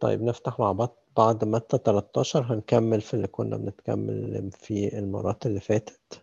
[0.00, 5.60] طيب نفتح مع بعض بعد متى 13 هنكمل في اللي كنا بنتكمل فيه المرات اللي
[5.60, 6.22] فاتت.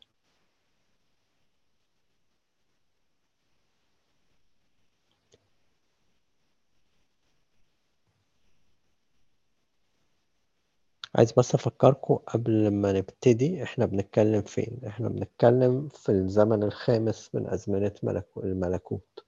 [11.16, 17.48] عايز بس أفكركم قبل ما نبتدي إحنا بنتكلم فين؟ إحنا بنتكلم في الزمن الخامس من
[17.50, 19.26] أزمنة ملكو الملكوت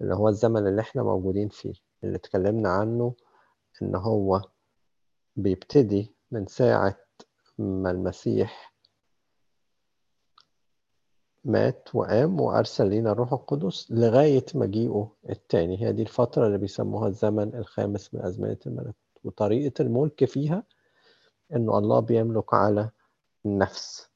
[0.00, 1.72] اللي هو الزمن اللي إحنا موجودين فيه
[2.04, 3.14] اللي اتكلمنا عنه
[3.82, 4.42] إن هو
[5.36, 6.96] بيبتدي من ساعة
[7.58, 8.72] ما المسيح
[11.44, 15.82] مات وقام وأرسل لنا الروح القدس لغاية مجيئه التاني.
[15.82, 18.94] هي دي الفترة اللي بيسموها الزمن الخامس من أزمنة الملكوت
[19.24, 20.62] وطريقة الملك فيها
[21.52, 22.90] إنه الله بيملك على
[23.46, 24.08] النفس.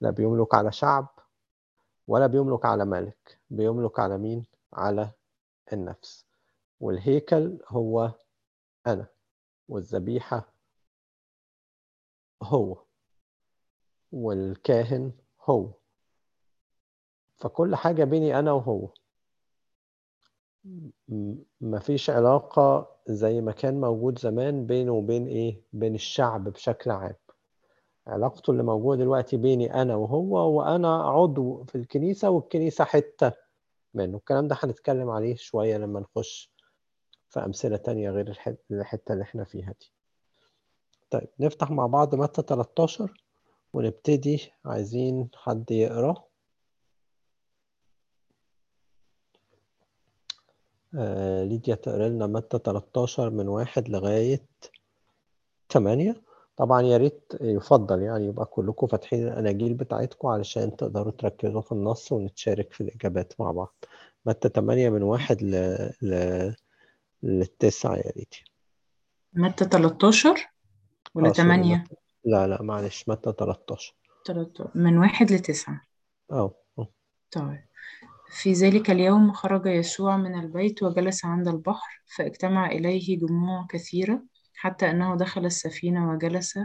[0.00, 1.08] لا بيملك على شعب
[2.08, 3.38] ولا بيملك على ملك.
[3.50, 5.10] بيملك على مين؟ على
[5.72, 6.26] النفس.
[6.80, 8.12] والهيكل هو
[8.86, 9.06] أنا
[9.68, 10.52] والذبيحة
[12.42, 12.82] هو
[14.12, 15.70] والكاهن هو.
[17.36, 18.88] فكل حاجة بيني أنا وهو.
[21.60, 27.14] مفيش علاقة زي ما كان موجود زمان بينه وبين إيه؟ بين الشعب بشكل عام.
[28.06, 33.32] علاقته اللي موجودة دلوقتي بيني أنا وهو وأنا عضو في الكنيسة والكنيسة حتة
[33.94, 34.16] منه.
[34.16, 36.55] الكلام ده هنتكلم عليه شوية لما نخش
[37.30, 38.28] في أمثلة تانية غير
[38.70, 39.92] الحتة اللي إحنا فيها دي.
[41.10, 43.22] طيب نفتح مع بعض متى 13
[43.72, 44.52] ونبتدي.
[44.64, 46.24] عايزين حد يقرأ؟
[50.94, 54.42] آه ليديا تقرأ لنا متى 13 من واحد لغاية
[55.72, 56.22] 8
[56.56, 62.12] طبعا يا ريت يفضل يعني يبقى كلكم فاتحين الأناجيل بتاعتكم علشان تقدروا تركزوا في النص
[62.12, 63.74] ونتشارك في الإجابات مع بعض.
[64.26, 65.54] متى 8 من واحد ل...
[66.02, 66.52] ل...
[67.22, 68.34] للتسعة يا ريت
[69.32, 70.48] متى 13
[71.14, 73.94] ولا آه، سوري، 8 متى- لا لا معلش متى 13
[74.26, 75.80] 13 من واحد لتسعة.
[76.32, 76.88] آه آه.
[77.30, 77.64] طيب.
[78.30, 84.22] في ذلك اليوم خرج يسوع من البيت وجلس عند البحر فاجتمع إليه جموع كثيرة
[84.54, 86.58] حتى أنه دخل السفينة وجلس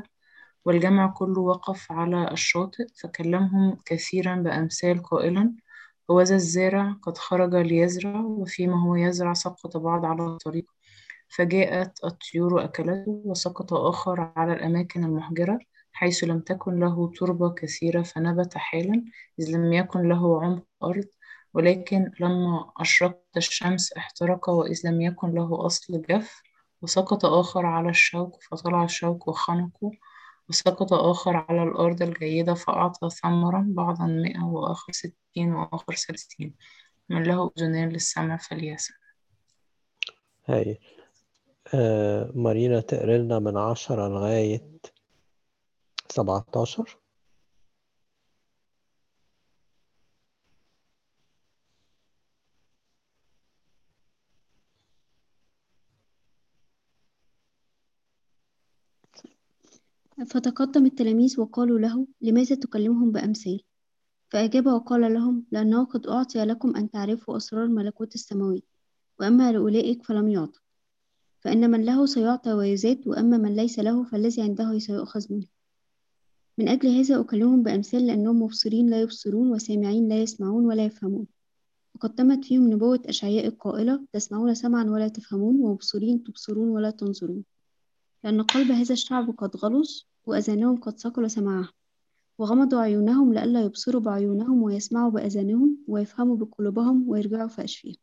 [0.65, 5.53] والجمع كله وقف على الشاطئ فكلمهم كثيرا بأمثال قائلا
[6.11, 10.65] هوذا الزارع قد خرج ليزرع وفيما هو يزرع سقط بعض على الطريق.
[11.29, 15.59] فجاءت الطيور أكلته وسقط آخر على الأماكن المحجرة
[15.93, 19.05] حيث لم تكن له تربة كثيرة فنبت حالا
[19.39, 21.05] إذ لم يكن له عمق أرض.
[21.53, 26.41] ولكن لما أشرقت الشمس احترق وإذ لم يكن له أصل جف.
[26.81, 29.91] وسقط آخر على الشوك فطلع الشوك وخنقه.
[30.51, 36.55] وسقط آخر على الأرض الجيدة فأعطى ثمرا بعضا مئة وآخر ستين وآخر ثلاثين
[37.09, 38.97] من له أذنان للسمع فليسمع.
[40.45, 40.79] هاي.
[41.73, 44.71] آه مارينا تقرا لنا من 10 لغاية
[46.09, 47.00] 17
[60.25, 63.59] فتقدم التلاميذ وقالوا له لماذا تكلمهم بأمثال؟
[64.29, 68.63] فأجاب وقال لهم لأنه قد أعطي لكم أن تعرفوا أسرار ملكوت السماوات
[69.19, 70.59] وأما لأولئك فلم يعطى.
[71.39, 75.45] فإن من له سيعطى ويزاد وأما من ليس له فالذي عنده سيؤخذ منه.
[76.57, 81.27] من أجل هذا أكلمهم بأمثال لأنهم مبصرين لا يبصرون وسامعين لا يسمعون ولا يفهمون.
[81.95, 87.43] وقد تمت فيهم نبوة أشعياء القائلة تسمعون سمعا ولا تفهمون ومبصرين تبصرون ولا تنظرون.
[88.23, 91.73] لأن قلب هذا الشعب قد غلظ وأذانهم قد ثقل سماعهم
[92.37, 97.95] وغمضوا عيونهم لئلا يبصروا بعيونهم ويسمعوا بأذانهم ويفهموا بقلوبهم ويرجعوا فأشفيهم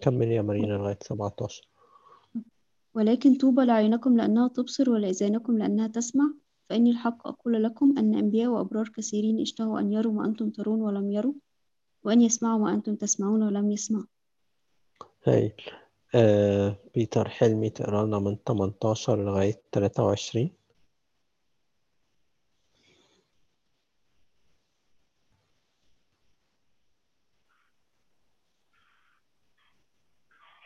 [0.00, 1.68] كمل يا مارينا لغاية 17
[2.94, 6.34] ولكن طوبى لعينكم لأنها تبصر ولأذانكم لأنها تسمع
[6.68, 11.10] فإني الحق أقول لكم أن أنبياء وأبرار كثيرين اشتهوا أن يروا ما أنتم ترون ولم
[11.10, 11.34] يروا
[12.04, 14.06] وأن يسمعوا ما أنتم تسمعون ولم يسمعوا.
[15.24, 15.54] هاي
[16.14, 20.50] آه بيتر حلمي تقرا لنا من 18 لغاية 23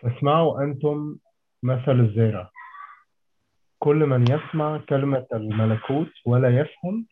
[0.03, 1.17] فاسمعوا أنتم
[1.63, 2.51] مثل الزارع
[3.79, 7.07] كل من يسمع كلمة الملكوت ولا يفهم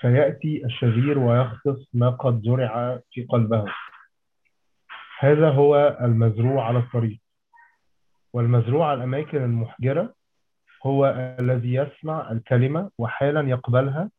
[0.00, 3.64] فيأتي الشرير ويخطف ما قد زرع في قلبه.
[5.18, 7.20] هذا هو المزروع على الطريق.
[8.32, 10.14] والمزروع على الأماكن المحجرة
[10.86, 11.06] هو
[11.40, 14.10] الذي يسمع الكلمة وحالا يقبلها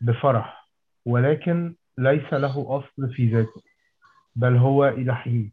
[0.00, 0.68] بفرح
[1.06, 3.62] ولكن ليس له أصل في ذاته
[4.36, 5.52] بل هو إلى حين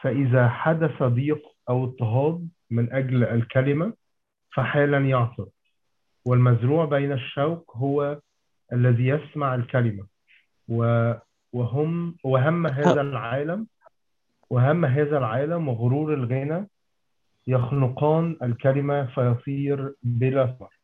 [0.00, 3.92] فإذا حدث ضيق أو اضطهاد من أجل الكلمة
[4.54, 5.46] فحالا يعصر
[6.24, 8.20] والمزروع بين الشوك هو
[8.72, 10.06] الذي يسمع الكلمة
[11.52, 13.66] وهم وهم هذا العالم
[14.50, 16.66] وهم هذا العالم وغرور الغنى
[17.46, 20.78] يخنقان الكلمة فيصير بلا ثمر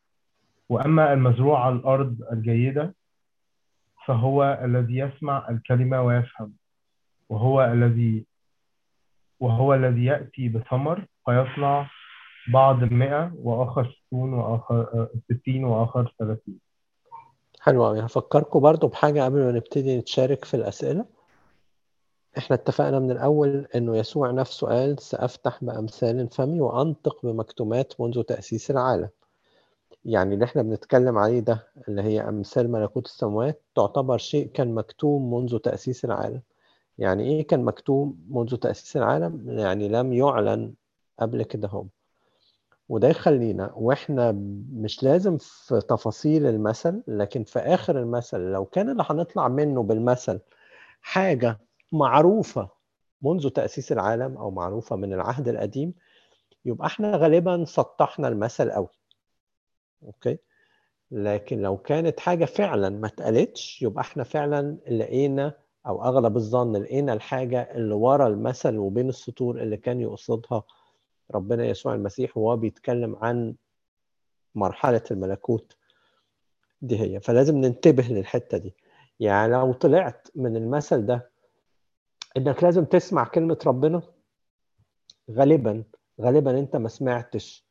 [0.69, 2.95] وأما المزروع على الأرض الجيدة
[4.05, 6.53] فهو الذي يسمع الكلمة ويفهم
[7.29, 8.25] وهو الذي
[9.39, 11.89] وهو الذي يأتي بثمر فيصنع
[12.53, 16.59] بعض مئة وآخر ستون وآخر ستين وآخر ثلاثين.
[17.61, 17.99] حلو أوي.
[17.99, 21.05] هفكركم برضو بحاجة قبل ما نبتدي نتشارك في الأسئلة.
[22.37, 28.71] إحنا اتفقنا من الأول إنه يسوع نفسه قال سأفتح بأمثال فمي وأنطق بمكتومات منذ تأسيس
[28.71, 29.09] العالم.
[30.05, 35.33] يعني اللي إحنا بنتكلم عليه ده اللي هي أمثال ملكوت السماوات تعتبر شيء كان مكتوم
[35.33, 36.41] منذ تأسيس العالم.
[36.97, 40.73] يعني إيه كان مكتوم منذ تأسيس العالم؟ يعني لم يعلن
[41.19, 41.89] قبل كده هم.
[42.89, 44.31] وده يخلينا وإحنا
[44.73, 50.39] مش لازم في تفاصيل المثل لكن في آخر المثل لو كان اللي هنطلع منه بالمثل
[51.01, 51.59] حاجة
[51.91, 52.69] معروفة
[53.21, 55.93] منذ تأسيس العالم أو معروفة من العهد القديم
[56.65, 58.87] يبقى إحنا غالبا سطحنا المثل قوي
[60.03, 60.37] أوكي؟
[61.11, 65.53] لكن لو كانت حاجة فعلا ما اتقالتش يبقى إحنا فعلا لقينا
[65.87, 70.63] أو أغلب الظن لقينا الحاجة اللي ورا المثل وبين السطور اللي كان يقصدها
[71.35, 73.55] ربنا يسوع المسيح وهو بيتكلم عن
[74.55, 75.77] مرحلة الملكوت.
[76.81, 77.19] دي هي.
[77.19, 78.73] فلازم ننتبه للحتة دي.
[79.19, 81.29] يعني لو طلعت من المثل ده
[82.37, 84.01] إنك لازم تسمع كلمة ربنا
[85.31, 85.83] غالبا
[86.21, 87.65] غالبا أنت ما سمعتش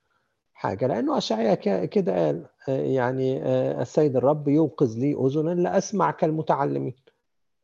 [0.55, 6.95] حاجة لأنه أشعيا ك- كده قال يعني آه، السيد الرب يوقظ لي أذنا لأسمع كالمتعلمين.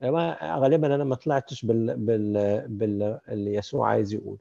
[0.03, 1.97] ما- غالبا أنا ما طلعتش بال...
[1.97, 2.69] بال...
[2.69, 3.19] بال...
[3.49, 4.39] يسوع عايز يقوله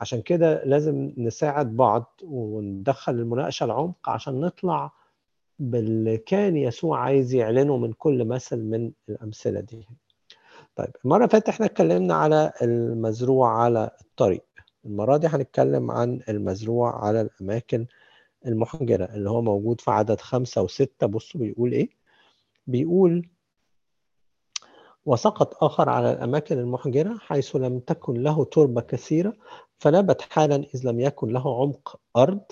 [0.00, 4.92] عشان كده لازم نساعد بعض وندخل المناقشة العمق عشان نطلع
[5.58, 9.88] باللي كان يسوع عايز يعلنه من كل مثل من الأمثلة دي.
[10.80, 14.44] طيب المرة اللي فاتت إحنا اتكلمنا على المزروع على الطريق.
[14.84, 17.86] المرة دي هنتكلم عن المزروع على الأماكن
[18.46, 21.06] المحجرة اللي هو موجود في عدد خمسة وستة.
[21.06, 21.90] بصوا بيقول إيه؟
[22.66, 23.28] بيقول
[25.06, 29.36] وسقط آخر على الأماكن المحجرة حيث لم تكن له تربة كثيرة
[29.78, 32.42] فنبت حالا إذ لم يكن له عمق أرض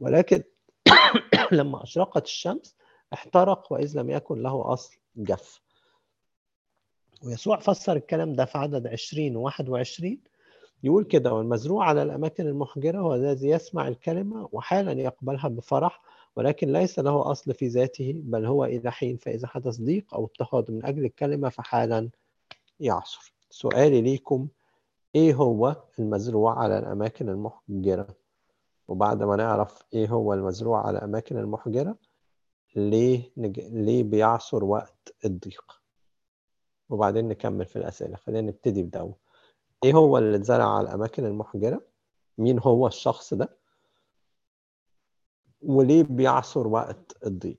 [0.00, 0.42] ولكن
[1.52, 2.76] لما أشرقت الشمس
[3.12, 5.61] احترق وإذ لم يكن له أصل جف.
[7.24, 10.18] ويسوع فسر الكلام ده في عدد 20 و 21
[10.84, 16.02] يقول كده والمزروع على الأماكن المحجرة هو الذي يسمع الكلمة وحالا يقبلها بفرح
[16.36, 20.70] ولكن ليس له أصل في ذاته بل هو إلى حين فإذا حدث ضيق أو اضطهاد
[20.70, 22.10] من أجل الكلمة فحالا
[22.80, 23.34] يعصر.
[23.50, 24.48] سؤالي ليكم
[25.14, 28.06] إيه هو المزروع على الأماكن المحجرة
[28.88, 31.96] وبعد ما نعرف إيه هو المزروع على الأماكن المحجرة
[32.76, 33.60] ليه نج...
[33.60, 35.81] ليه بيعصر وقت الضيق؟
[36.92, 38.16] وبعدين نكمل في الأسئلة.
[38.16, 39.14] خلينا نبتدي بدأول
[39.84, 41.80] إيه هو اللي اتزرع على الأماكن المحجرة؟
[42.38, 43.56] مين هو الشخص ده؟
[45.62, 47.58] وليه بيعصر وقت الضيق؟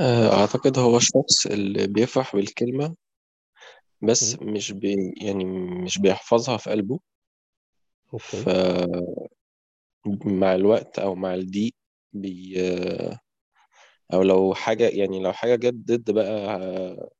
[0.00, 2.94] آه، أعتقد هو الشخص اللي بيفرح بالكلمة
[4.02, 4.36] بس?
[4.42, 5.44] مش بي يعني
[5.84, 7.00] مش بيحفظها في قلبه.
[8.14, 8.44] okay.
[10.04, 11.74] فمع الوقت أو مع الضيق
[12.12, 12.54] بي
[14.12, 17.10] أو لو حاجة يعني لو حاجة جت ضد بقى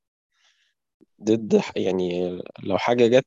[1.22, 3.26] ضد يعني لو حاجة جت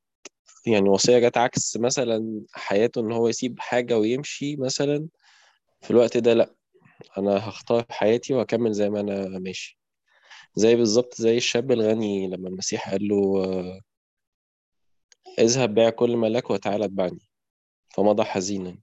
[0.68, 5.08] يعني وصية جت عكس مثلا حياته إن هو يسيب حاجة ويمشي مثلا
[5.82, 6.56] في الوقت ده لأ.
[7.18, 9.80] أنا هختار حياتي وأكمل زي ما أنا ماشي.
[10.56, 13.80] زي بالظبط زي الشاب الغني لما المسيح قال له آه،
[15.40, 17.20] اذهب بيع كل ما لك وتعالى اتبعني.
[17.90, 18.78] فمضى حزينا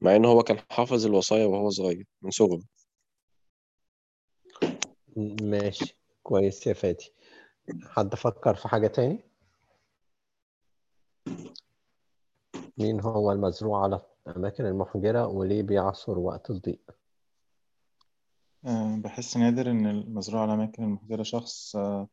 [0.00, 2.62] مع ان هو كان حافظ الوصايا وهو صغير من صغره.
[5.42, 7.12] ماشي كويس يا فادي.
[7.84, 9.18] حد فكر في حاجة تاني؟
[12.78, 16.90] مين هو المزروع على الاماكن المحجرة وليه بيعصر وقت الضيق.
[18.64, 22.08] آه، بحس نادر إن المزروع على الأماكن المحجرة شخص آه،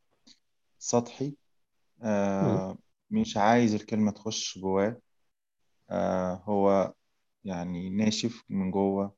[0.79, 1.36] سطحي?
[2.03, 2.77] آه،
[3.12, 5.01] مش عايز الكلمة تخش جواه.
[6.43, 6.93] هو
[7.45, 9.15] يعني ناشف من جوه.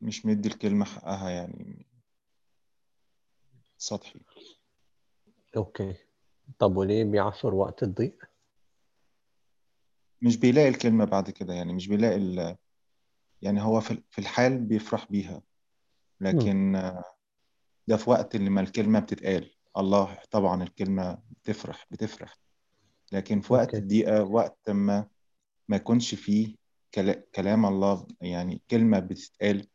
[0.00, 1.86] مش مدي الكلمة حقها يعني.
[3.78, 4.20] سطحي.
[5.56, 5.96] أوكي.
[6.58, 8.24] طب وليه بيعصر وقت الضيق؟
[10.22, 12.56] مش بيلاقي الكلمة بعد كده يعني مش بيلاقي ال...
[13.42, 15.42] يعني هو في في الحال بيفرح بيها
[16.20, 17.04] لكن آه،
[17.88, 19.50] ده في وقت اللي ما الكلمة بتتقال.
[19.76, 22.38] الله طبعا الكلمة بتفرح بتفرح.
[23.12, 25.06] لكن في وقت الضيقة وقت ما
[25.68, 26.56] ما يكونش فيه
[26.94, 29.68] كلا- كلام الله يعني كلمة بتتقال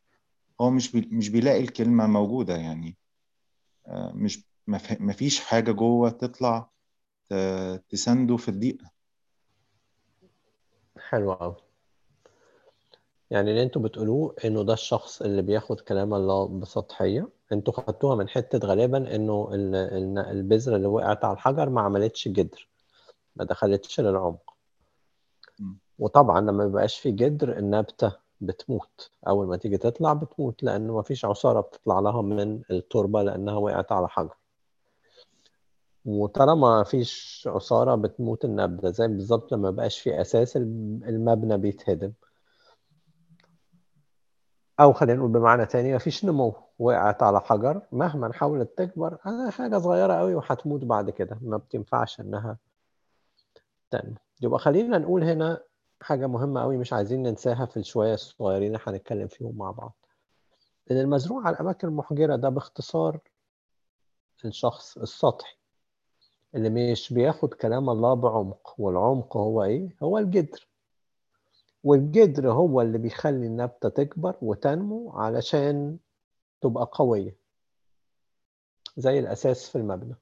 [0.61, 1.09] هو مش بي...
[1.11, 2.97] مش بيلاقي الكلمة موجودة يعني
[3.87, 4.43] آه، مش
[4.99, 6.69] ما فيش حاجة جوه تطلع
[7.89, 8.91] تسنده في الضيقة.
[11.09, 11.55] حلو قوي
[13.31, 18.29] يعني اللي أنتوا بتقولوه إنه ده الشخص اللي بياخد كلام الله بسطحية أنتوا خدتوها من
[18.29, 22.67] حتة غالبا إنه ال- ال- البذرة اللي وقعت على الحجر ما عملتش جدر.
[23.35, 24.53] ما دخلتش للعمق.
[25.99, 29.11] وطبعا لما ميبقاش في جدر النبتة بتموت.
[29.27, 33.91] أول ما تيجي تطلع بتموت لأنه ما فيش عصارة بتطلع لها من التربة لأنها وقعت
[33.91, 34.35] على حجر.
[36.07, 42.13] وطالما ما فيش عصارة بتموت النبتة زي بالظبط لما مبقاش في أساس الم- المبنى بيتهدم.
[44.79, 49.49] أو خلينا نقول بمعنى تاني ما فيش نمو وقعت على حجر مهما حاولت تكبر آه،
[49.49, 51.37] حاجة صغيرة قوي وهتموت بعد كده.
[51.41, 52.57] ما بتنفعش إنها
[53.91, 54.15] تنمو.
[54.41, 55.63] يبقى خلينا نقول هنا
[56.01, 59.95] حاجة مهمة قوي مش عايزين ننساها في الشوية الصغيرين اللي هنتكلم فيهم مع بعض.
[60.91, 63.19] إن المزروع على الأماكن المحجرة ده باختصار
[64.45, 65.56] الشخص السطحي.
[66.55, 70.67] اللي مش بياخد كلام الله بعمق والعمق هو إيه؟ هو الجدر.
[71.83, 75.97] والجدر هو اللي بيخلي النبتة تكبر وتنمو علشان
[76.61, 77.35] تبقى قوية
[78.97, 80.15] زي الأساس في المبنى.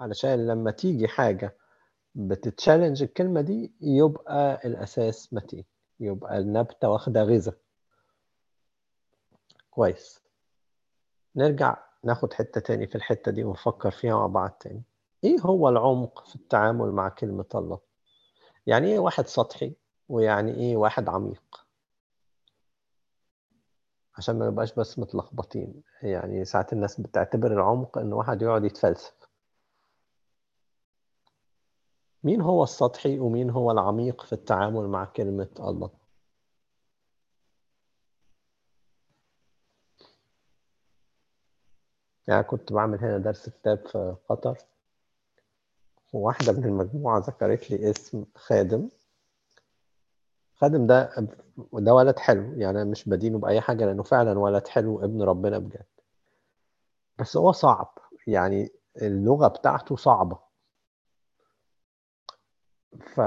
[0.00, 1.56] علشان لما تيجي حاجة
[2.14, 5.64] بتتشالنج الكلمة دي يبقى الأساس متين
[6.00, 7.54] يبقى النبتة واخدة غذاء.
[9.70, 10.20] كويس.
[11.36, 14.82] نرجع ناخد حتة تاني في الحتة دي ونفكر فيها مع بعض تاني
[15.24, 17.78] إيه هو العمق في التعامل مع كلمة الله؟
[18.66, 19.72] يعني إيه واحد سطحي
[20.08, 21.66] ويعني إيه واحد عميق؟
[24.16, 29.14] عشان ما نبقاش بس متلخبطين يعني ساعات الناس بتعتبر العمق إن واحد يقعد يتفلسف
[32.24, 35.90] مين هو السطحي ومين هو العميق في التعامل مع كلمة الله؟
[42.28, 44.58] يعني كنت بعمل هنا درس كتاب في قطر
[46.12, 48.88] وواحدة من المجموعة ذكرت لي اسم خادم.
[50.56, 51.10] خادم ده
[51.72, 55.86] ده ولد حلو يعني مش بدينه بأي حاجة لأنه فعلا ولد حلو ابن ربنا بجد.
[57.18, 58.70] بس هو صعب يعني
[59.02, 60.38] اللغة بتاعته صعبة.
[63.14, 63.20] ف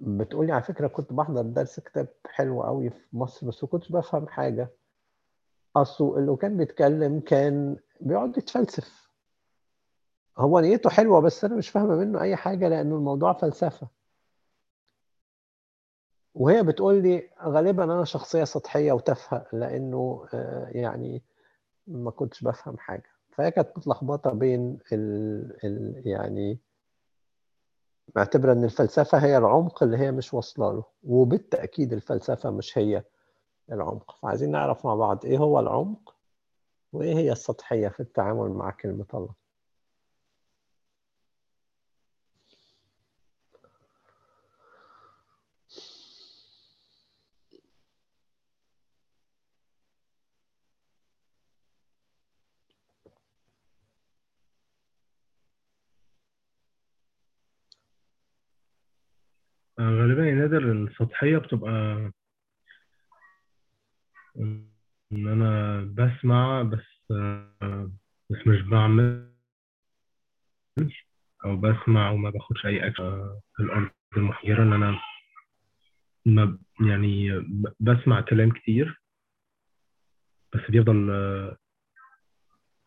[0.00, 4.28] بتقولي على فكرة كنت بحضر درس كتاب حلو قوي في مصر بس ما كنتش بفهم
[4.28, 4.68] حاجة.
[5.76, 9.08] أصله اللي كان بيتكلم كان بيقعد يتفلسف.
[10.38, 13.88] هو نيته حلوة بس أنا مش فاهمة منه أي حاجة لأنه الموضوع فلسفة.
[16.34, 21.22] وهي بتقول لي غالبا أنا شخصية سطحية وتافهة لأنه آه، يعني
[21.86, 23.10] ما كنتش بفهم حاجة.
[23.30, 25.56] فهي كانت متلخبطة بين ال...
[25.64, 26.02] ال...
[26.06, 26.58] يعني
[28.16, 30.84] معتبرة إن الفلسفة هي العمق اللي هي مش واصلة له.
[31.04, 33.04] وبالتأكيد الفلسفة مش هي
[33.72, 34.16] العمق.
[34.22, 36.14] فعايزين نعرف مع بعض إيه هو العمق
[36.92, 39.34] وإيه هي السطحية في التعامل مع كلمة الله
[59.78, 61.70] آه، غالبا يا نادر السطحية بتبقى
[64.36, 64.68] إن
[65.12, 67.92] أنا بسمع بس آه،
[68.30, 69.34] بس مش بعمل
[71.44, 75.00] أو بسمع وما باخدش أي أكشن آه، في الأرض المحجرة إن أنا
[76.26, 77.30] ما يعني
[77.80, 79.00] بسمع كلام كتير
[80.54, 81.56] بس بيفضل آه،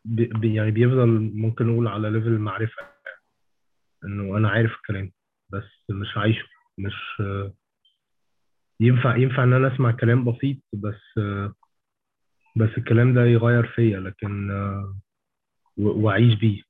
[0.06, 2.88] بي يعني بيفضل ممكن نقول على level المعرفة
[4.04, 5.12] إنه أنا عارف الكلام
[5.50, 7.22] بس مش عايشه مش
[8.80, 11.20] ينفع ينفع إن أنا أسمع كلام بسيط بس
[12.56, 14.52] بس الكلام ده يغير فيا لكن
[15.78, 16.62] و- وأعيش بيه.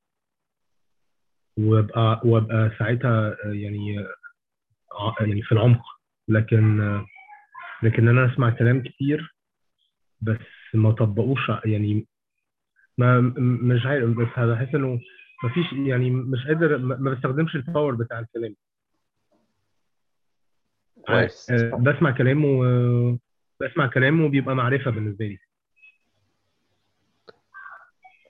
[1.58, 3.96] وأبقى وأبقى ساعتها يعني
[5.22, 5.82] يعني في العمق.
[6.28, 6.80] لكن
[7.84, 9.36] لكن أنا أسمع كلام كتير
[10.22, 10.40] بس
[10.74, 12.08] ما طبقوش يعني
[12.98, 15.00] ما مش عارف بس بحس إنه
[15.44, 18.56] ما فيش يعني مش قادر ما بستخدمش ال power بتاع الكلام.
[21.08, 21.50] كويس.
[21.52, 23.18] آه، بسمع كلام و-
[23.62, 25.38] بسمع كلامه وبيبقى معرفة بالنسبة لي.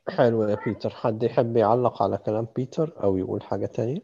[0.10, 0.90] حلو يا بيتر.
[0.90, 4.02] حد يحب يعلق على كلام بيتر أو يقول حاجة تانية؟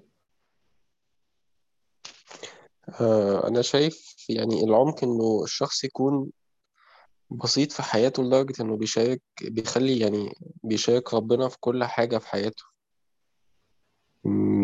[3.01, 6.32] آه، أنا شايف يعني العمق إنه الشخص يكون
[7.30, 12.63] بسيط في حياته لدرجة إنه بيشارك بيخلي يعني بيشارك ربنا في كل حاجة في حياته.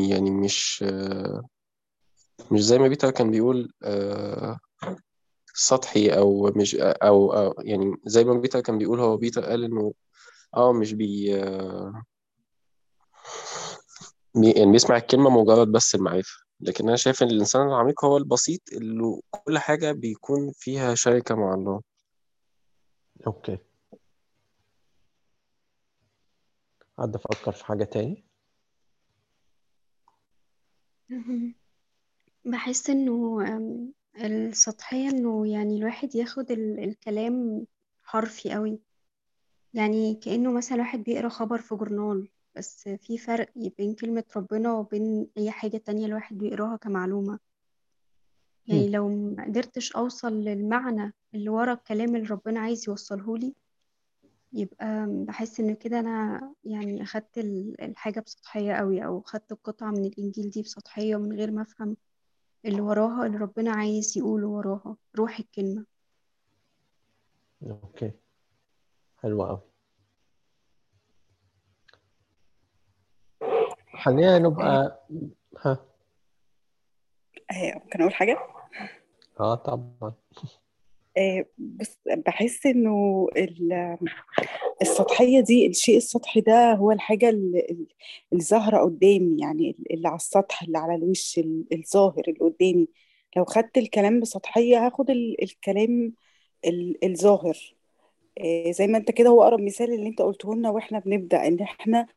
[0.09, 1.43] يعني مش آه،
[2.51, 4.59] مش زي ما بيتر كان بيقول آه،
[5.53, 9.93] سطحي أو مش أو, أو يعني زي ما بيتر كان بيقول هو بيتر قال إنه
[10.55, 12.03] آه مش بي آه،
[14.35, 16.31] بي- يعني بيسمع الكلمة مجرد بس المعرفة.
[16.61, 21.53] لكن أنا شايف إن الإنسان العميق هو البسيط اللي كل حاجة بيكون فيها شركة مع
[21.53, 21.81] الله.
[23.27, 23.57] أوكي.
[26.99, 28.25] حد فكر في حاجة تاني؟
[32.45, 33.93] بحس إنه أم،
[34.23, 37.65] السطحية إنه يعني الواحد ياخد ال- الكلام
[38.03, 38.79] حرفي قوي
[39.73, 45.27] يعني كأنه مثلا واحد بيقرأ خبر في جورنال بس في فرق بين كلمة ربنا وبين
[45.37, 47.39] أي حاجة تانية الواحد بيقراها كمعلومة.
[48.67, 48.89] يعني.
[48.89, 53.55] لو ما قدرتش أوصل للمعنى اللي ورا الكلام اللي ربنا عايز يوصلهولي
[54.53, 60.05] يبقى بحس إن كده أنا يعني أخدت ال- الحاجة بسطحية قوي أو أخدت القطعة من
[60.05, 61.97] الإنجيل دي بسطحية من غير ما أفهم.
[62.65, 64.97] اللي وراها اللي ربنا عايز يقوله وراها.
[65.17, 65.85] روح الكلمة.
[67.63, 68.11] أوكي.
[69.17, 69.61] حلو أوي.
[74.03, 75.05] خلينا نبقى
[75.65, 75.85] ها.
[77.51, 78.37] ممكن أقول حاجة؟
[79.39, 80.13] آه طبعا.
[81.57, 83.97] بس بحس إنه ال-
[84.81, 87.87] السطحية دي الشيء السطحي ده هو الحاجة ال- ال-
[88.33, 92.87] الظاهرة قدامي يعني اللي على السطح اللي على الوش ال- الظاهر اللي قدامي.
[93.37, 96.13] لو خدت الكلام بسطحية هاخد ال- الكلام
[96.65, 97.57] ال- الظاهر.
[98.39, 101.59] آه، زي ما أنت كده هو أقرب مثال اللي أنت قلته لنا وإحنا بنبدأ إن
[101.59, 102.07] إحنا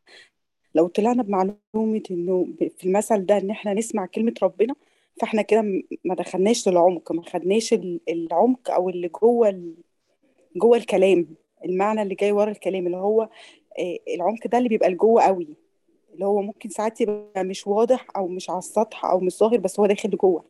[0.74, 4.74] لو طلعنا بمعلومة إنه في المثل ده إن إحنا نسمع كلمة ربنا
[5.22, 5.62] فاحنا كده
[6.04, 9.74] ما دخلناش للعمق ما خدناش ال- العمق أو اللي جوه ال-
[10.56, 13.22] جوه الكلام المعنى اللي جاي ورا الكلام اللي هو
[13.78, 15.56] آه، العمق ده اللي بيبقى لجوه قوي
[16.14, 19.80] اللي هو ممكن ساعات يبقى مش واضح أو مش على السطح أو مش ظاهر بس
[19.80, 20.44] هو داخل لجوه.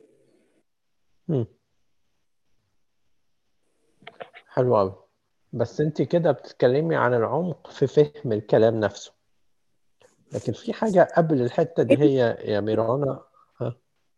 [4.49, 4.95] حلو أوي.
[5.53, 9.13] بس أنت كده بتتكلمي عن العمق في فهم الكلام نفسه.
[10.33, 13.23] لكن في حاجة قبل الحتة دي هي يا ميرانا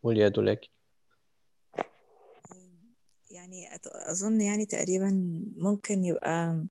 [0.05, 0.69] قول دولاكي
[3.31, 5.09] يعني أظن يعني تقريبا
[5.57, 6.65] ممكن يبقى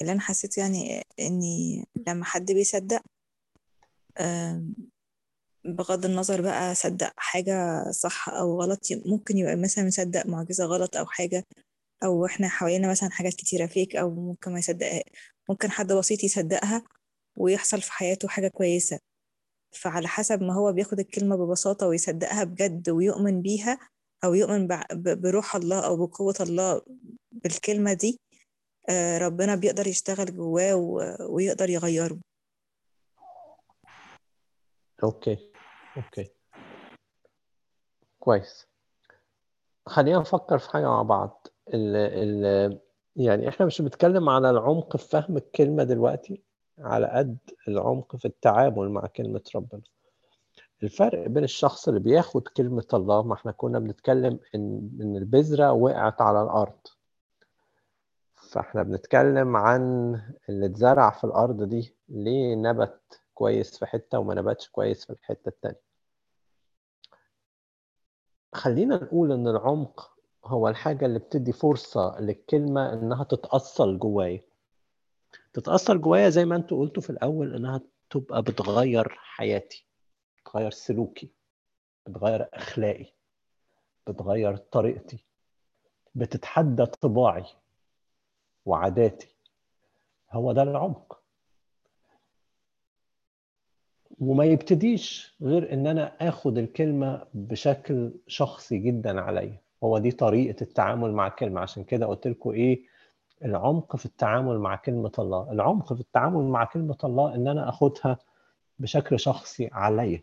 [0.00, 3.02] اللي أنا حسيت يعني إني لما حد بيصدق
[5.64, 11.06] بغض النظر بقى صدق حاجة صح أو غلط ممكن يبقى مثلا مصدق معجزة غلط أو
[11.06, 11.44] حاجة
[12.04, 15.02] أو إحنا حوالينا مثلا حاجات كتيرة فيك أو ممكن ما يصدقها
[15.48, 16.82] ممكن حد بسيط يصدقها
[17.36, 18.98] ويحصل في حياته حاجة كويسة.
[19.74, 23.78] فعلى حسب ما هو بياخد الكلمة ببساطة ويصدقها بجد ويؤمن بيها
[24.24, 26.82] أو يؤمن بروح الله أو بقوة الله
[27.32, 28.20] بالكلمة دي
[28.88, 30.74] آه، ربنا بيقدر يشتغل جواه
[31.20, 32.18] ويقدر يغيره.
[35.04, 35.52] okay
[35.96, 36.30] okay.
[38.20, 38.66] كويس.
[39.86, 41.46] خلينا نفكر في حاجة مع بعض.
[41.74, 42.80] ال ال
[43.16, 46.42] يعني إحنا مش بنتكلم على العمق في فهم الكلمة دلوقتي؟
[46.78, 47.36] على قد
[47.68, 49.82] العمق في التعامل مع كلمة ربنا.
[50.82, 56.20] الفرق بين الشخص اللي بياخد كلمة الله ما إحنا كنا بنتكلم إن إن البذرة وقعت
[56.20, 56.78] على الأرض.
[58.34, 59.82] فاحنا بنتكلم عن
[60.48, 65.48] اللي اتزرع في الأرض دي ليه نبت كويس في حتة وما نبتش كويس في الحتة
[65.48, 65.80] التانية.
[68.54, 70.10] خلينا نقول إن العمق
[70.44, 74.42] هو الحاجة اللي بتدي فرصة للكلمة إنها تتأصل جوايا.
[75.54, 79.86] تتأثر جوايا زي ما أنتوا قلتوا في الأول إنها تبقى بتغير حياتي
[80.38, 81.30] بتغير سلوكي
[82.06, 83.06] بتغير أخلاقي
[84.06, 85.24] بتغير طريقتي
[86.14, 87.44] بتتحدى طباعي
[88.66, 89.28] وعاداتي.
[90.32, 91.22] هو ده العمق.
[94.18, 99.58] وما يبتديش غير إن أنا آخد الكلمة بشكل شخصي جدا عليا.
[99.84, 101.60] هو دي طريقة التعامل مع الكلمة.
[101.60, 102.82] عشان كده قلت لكم إيه
[103.44, 105.52] العمق في التعامل مع كلمة الله.
[105.52, 108.18] العمق في التعامل مع كلمة الله إن أنا أخدها
[108.78, 110.22] بشكل شخصي عليا.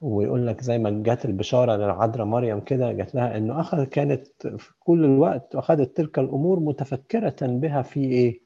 [0.00, 4.72] ويقول لك زي ما جت البشارة للعذراء مريم كده جات لها إنه أخذ كانت في
[4.80, 8.40] كل الوقت أخذت تلك الأمور متفكرة بها في إيه؟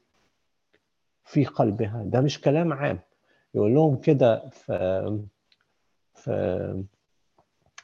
[1.25, 2.03] في قلبها.
[2.05, 2.99] ده مش كلام عام.
[3.53, 5.23] يقول لهم كده في
[6.13, 6.83] في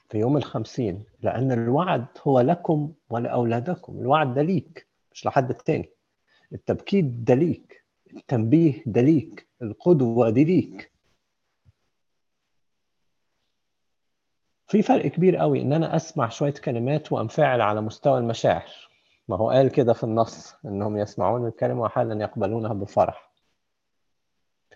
[0.10, 4.00] في يوم الخمسين لأن الوعد هو لكم ولأولادكم.
[4.00, 5.90] الوعد ده ليك مش لحد تاني
[6.54, 7.84] التبكيت ده ليك
[8.18, 10.92] التنبيه ده ليك القدوة دي ليك
[14.68, 18.70] في فرق كبير قوي إن أنا أسمع شوية كلمات وأنفعل على مستوى المشاعر.
[19.28, 23.29] ما هو قال كده في النص إنهم يسمعون الكلمة وحالا يقبلونها بفرح.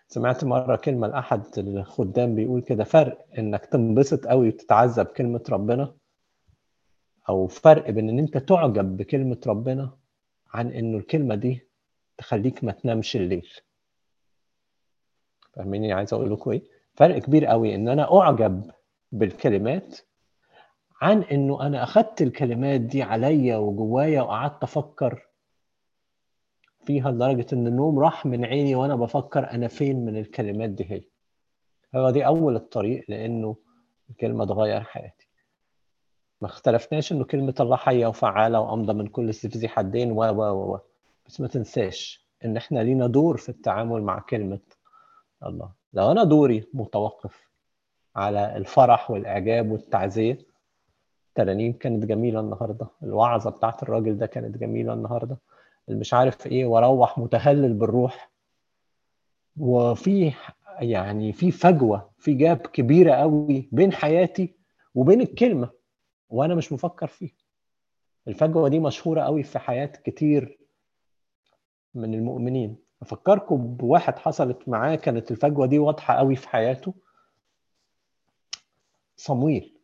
[0.08, 5.94] سمعت مرة كلمة لأحد الخدام بيقول كده فرق إنك تنبسط قوي وتتعذب كلمة ربنا؟
[7.30, 9.98] أو فرق بين إن أنت تعجب بكلمة ربنا
[10.54, 11.68] عن إنه الكلمة دي
[12.18, 13.50] تخليك ما تنامش الليل.
[15.54, 16.64] فاهميني عايز أقول لكم إيه؟
[16.94, 18.72] فرق كبير قوي إن أنا أعجب
[19.12, 20.00] بالكلمات
[21.02, 25.28] عن إنه أنا أخدت الكلمات دي عليا وجوايا وقعدت أفكر
[26.86, 31.02] فيها لدرجة إن النوم راح من عيني وأنا بفكر أنا فين من الكلمات دي هي.
[31.96, 33.56] هو دي أول الطريق لأنه
[34.10, 35.28] الكلمة تغير حياتي.
[36.42, 40.74] ما اختلفناش إنه كلمة الله حيه وفعالة وأمضى من كل سيف ذي حدين و و
[40.74, 40.80] و
[41.28, 44.60] بس ما تنساش إن إحنا لينا دور في التعامل مع كلمة
[45.46, 45.70] الله.
[45.94, 47.50] لو أنا دوري متوقف
[48.16, 50.38] على الفرح والإعجاب والتعزية
[51.30, 52.88] الترانيم كانت جميلة النهارده.
[53.04, 55.38] الوعظة بتاعت الراجل ده كانت جميلة النهارده.
[55.90, 58.32] مش عارف إيه وأروح متهلل بالروح.
[59.58, 60.34] وفي
[60.80, 64.56] يعني في فجوة في جاب كبيرة قوي بين حياتي
[64.96, 65.70] وبين الكلمة
[66.30, 67.36] وأنا مش مفكر فيها.
[68.28, 70.58] الفجوة دي مشهورة قوي في حياة كتير
[71.94, 72.78] من المؤمنين.
[73.02, 76.94] أفكركم بواحد حصلت معاه كانت الفجوة دي واضحة قوي في حياته؟
[79.18, 79.78] صمويل.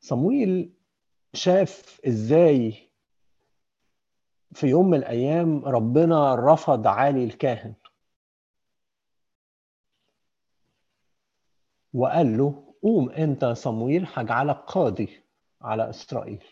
[0.00, 0.72] صمويل
[1.34, 2.85] شاف إزاي
[4.54, 7.74] في يوم من الأيام ربنا رفض عالي الكاهن.
[11.94, 15.20] وقال له قوم أنت صمويل هجعلك قاضي
[15.62, 16.44] على إسرائيل.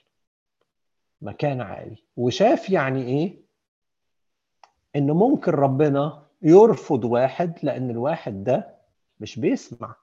[1.23, 2.05] مكان عالي.
[2.17, 3.45] وشاف يعني إيه؟
[4.97, 8.75] إن ممكن ربنا يرفض واحد لأن الواحد ده
[9.21, 9.97] مش بيسمع.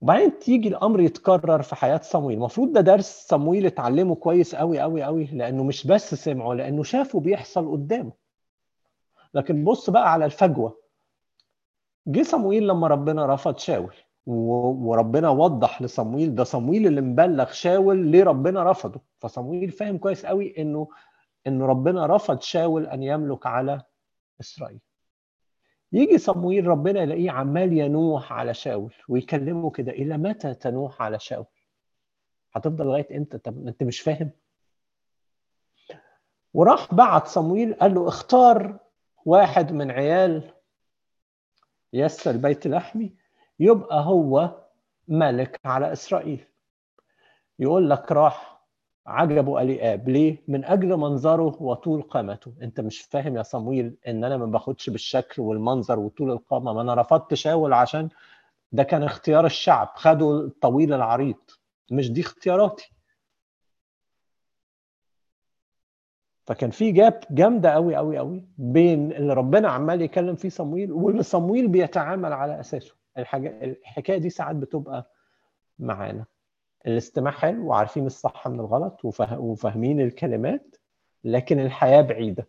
[0.00, 2.36] وبعدين تيجي الأمر يتكرر في حياة صمويل.
[2.36, 7.20] المفروض ده درس صمويل اتعلمه كويس قوي قوي قوي لأنه مش بس سمعه لأنه شافه
[7.20, 8.12] بيحصل قدامه.
[9.34, 10.80] لكن بص بقى على الفجوة.
[12.06, 13.94] جه صمويل لما ربنا رفض شاول
[14.26, 19.00] وربنا وضح لصمويل ده صمويل اللي مبلغ شاول ليه ربنا رفضه.
[19.18, 20.88] فصمويل فاهم كويس قوي انه
[21.46, 23.82] إنه ربنا رفض شاول أن يملك على
[24.40, 24.80] إسرائيل.
[25.92, 31.46] يجي صمويل ربنا يلاقيه عمال ينوح على شاول ويكلمه كده إلى متى تنوح على شاول؟
[32.52, 34.30] هتفضل لغاية إمتى؟ طب أنت مش فاهم.
[36.54, 38.78] وراح بعت صمويل قال له اختار
[39.24, 40.52] واحد من عيال
[41.92, 43.14] يسر بيت لحمي
[43.60, 44.60] يبقى هو
[45.08, 46.44] ملك على إسرائيل.
[47.58, 48.59] يقول لك راح
[49.10, 54.36] عجبه الياب ليه؟ من أجل منظره وطول قامته، أنت مش فاهم يا صمويل إن أنا
[54.36, 58.08] ما باخدش بالشكل والمنظر وطول القامة، ما أنا رفضت شاول عشان
[58.72, 61.36] ده كان اختيار الشعب، خدوا الطويل العريض،
[61.90, 62.92] مش دي اختياراتي.
[66.46, 71.22] فكان في جاب جامدة قوي قوي قوي بين اللي ربنا عمال يكلم فيه صمويل واللي
[71.22, 75.10] صمويل بيتعامل على أساسه، الحكاية دي ساعات بتبقى
[75.78, 76.24] معانا.
[76.86, 80.76] الاستماع حلو وعارفين الصح من الغلط وفاهمين الكلمات
[81.24, 82.48] لكن الحياة بعيدة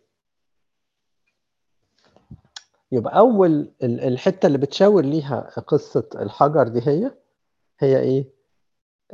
[2.92, 7.14] يبقى أول الحتة اللي بتشاور ليها قصة الحجر دي هي
[7.80, 8.32] هي إيه؟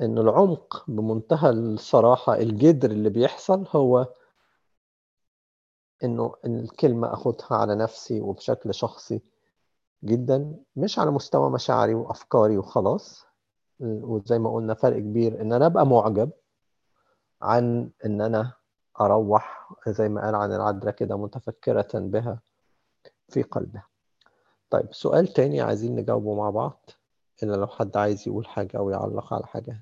[0.00, 4.08] إن العمق بمنتهى الصراحة الجدر اللي بيحصل هو
[6.04, 9.20] إنه إن الكلمة أخدها على نفسي وبشكل شخصي
[10.04, 13.24] جدا مش على مستوى مشاعري وأفكاري وخلاص
[13.80, 16.30] وزي ما قلنا فرق كبير إن أنا أبقى معجب
[17.42, 18.52] عن إن أنا
[19.00, 22.40] أروح زي ما قال عن العذراء كده متفكرة بها
[23.28, 23.86] في قلبها
[24.70, 26.90] طيب سؤال تاني عايزين نجاوبه مع بعض
[27.42, 29.80] إلا لو حد عايز يقول حاجة أو يعلق على حاجة.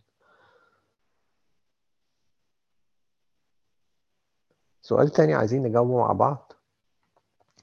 [4.83, 6.53] سؤال تاني عايزين نجاوبه مع بعض.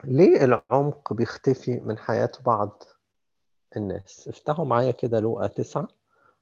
[0.03, 2.83] ليه العمق بيختفي من حياة بعض
[3.77, 5.87] الناس؟ افتحوا معايا كده لوقا تسعة.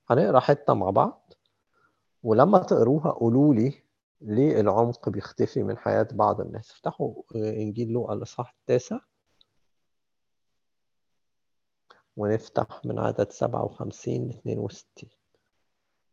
[0.09, 1.33] هنقرا حتة مع بعض.
[2.23, 3.83] ولما تقروها قولوا لي
[4.21, 6.71] ليه العمق بيختفي من حياة بعض الناس.
[6.71, 8.99] افتحوا إنجيل لوقا الإصحاح التاسع.
[12.17, 15.09] ونفتح من عدد سبعة وخمسين لاثنين وستين.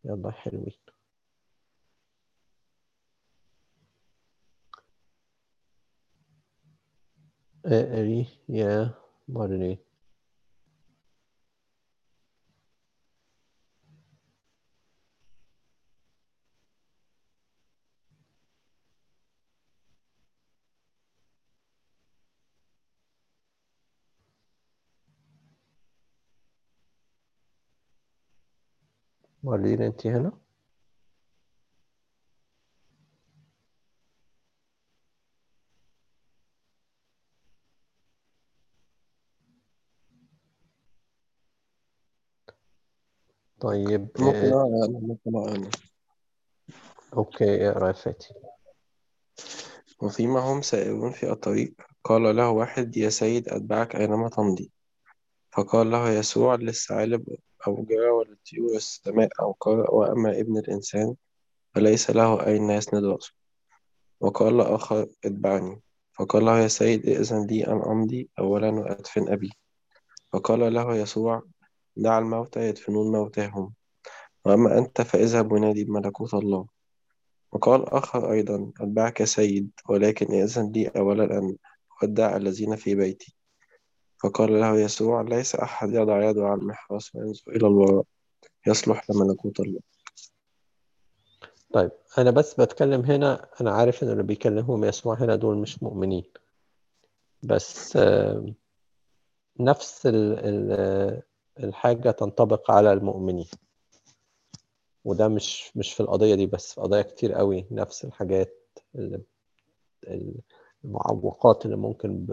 [0.04, 0.72] يلا حلوين.
[7.66, 8.94] اقري يا
[9.28, 9.78] مريم
[29.48, 30.32] مارلين انت هنا.
[43.60, 45.68] طيب ممكن أنا
[47.12, 48.34] ممكن اقرأ يا فاتي.
[50.02, 54.70] وفيما هم سائرون في الطريق قال له واحد يا سيد أتبعك أينما تمضي.
[55.52, 61.14] فقال له يسوع للثعالب أوجاع وللطيور السماء أوقار وأما ابن الإنسان
[61.74, 63.32] فليس له أين يسند رأسه.
[64.20, 65.80] وقال لآخر اتبعني.
[66.12, 69.50] فقال له يا سيد إذن لي أن أمضي أولا وأدفن أبي.
[70.32, 71.42] فقال له يسوع
[71.96, 73.72] دع الموتى يدفنون موتاهم
[74.44, 76.66] وأما أنت فاذهب ونادي بملكوت الله.
[77.52, 81.56] وقال آخر أيضا أتبعك سيد ولكن إذن لي أولا أن
[82.02, 83.37] أودع الذين في بيتي.
[84.22, 88.04] فقال له يسوع ليس أحد يضع يده على المحراث وينظر إلى الوراء.
[88.66, 89.80] يصلح لملكوت الله
[91.72, 96.24] طيب أنا بس بتكلم هنا أنا عارف ان اللي بيكلمهم يسوع هنا دول مش مؤمنين.
[97.42, 97.98] بس
[99.60, 101.22] نفس ال- ال-
[101.64, 103.48] الحاجة تنطبق على المؤمنين.
[105.04, 109.22] وده مش مش في القضية دي بس في قضايا كتير قوي نفس الحاجات اللي
[110.84, 112.26] المعوقات اللي ممكن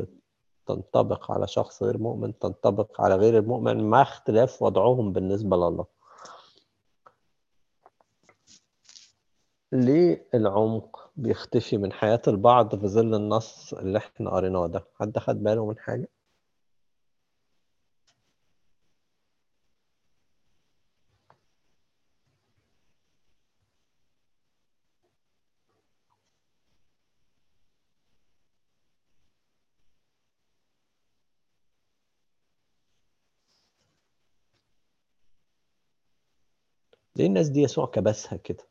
[0.66, 5.86] بتنطبق على شخص غير مؤمن تنطبق على غير المؤمن مع اختلاف وضعهم بالنسبة لله.
[9.72, 15.44] ليه العمق بيختفي من حياة البعض في ظل النص اللي إحنا قريناه ده؟ حد خد
[15.44, 16.10] باله من حاجة؟
[37.16, 38.64] ليه الناس دي يسوع كبسها كده؟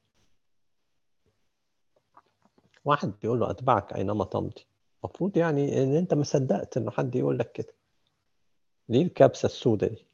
[2.85, 4.67] واحد بيقول له أتبعك أينما تمضي.
[5.05, 7.75] المفروض يعني إن أنت ما صدقت إن حد يقول لك كده.
[8.89, 10.07] ليه الكبسة السوداء دي؟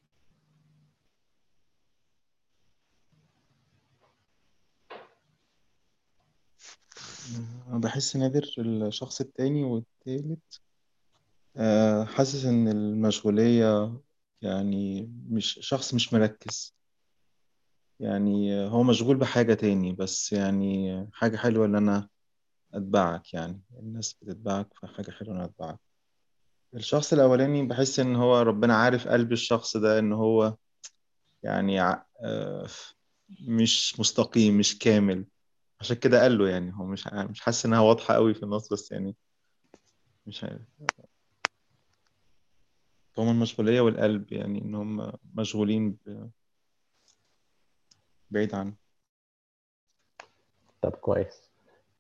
[7.69, 10.61] بحس نادر الشخص التاني والتالت.
[11.57, 14.01] آه، حاسس إن المشغولية
[14.43, 16.80] يعني مش شخص مش مركز.
[18.01, 22.09] يعني هو مشغول بحاجة تاني بس يعني حاجة حلوة إن أنا
[22.75, 23.61] أتبعك يعني.
[23.79, 25.79] الناس بتتبعك فحاجة حلوة إن أنا أتبعك.
[26.75, 30.57] الشخص الأولاني بحس إن هو ربنا عارف قلب الشخص ده إن هو
[31.43, 32.67] يعني آه،
[33.49, 35.27] مش مستقيم مش كامل.
[35.81, 36.73] عشان كده قال له يعني.
[36.75, 39.17] هو مش مش حاسس إنها واضحة قوي في النص بس يعني
[40.27, 40.63] مش عارف.
[43.19, 46.31] هما المشغولية والقلب يعني إن هم مشغولين ب-
[48.31, 48.73] بعيد عنه.
[50.83, 51.51] طب كويس.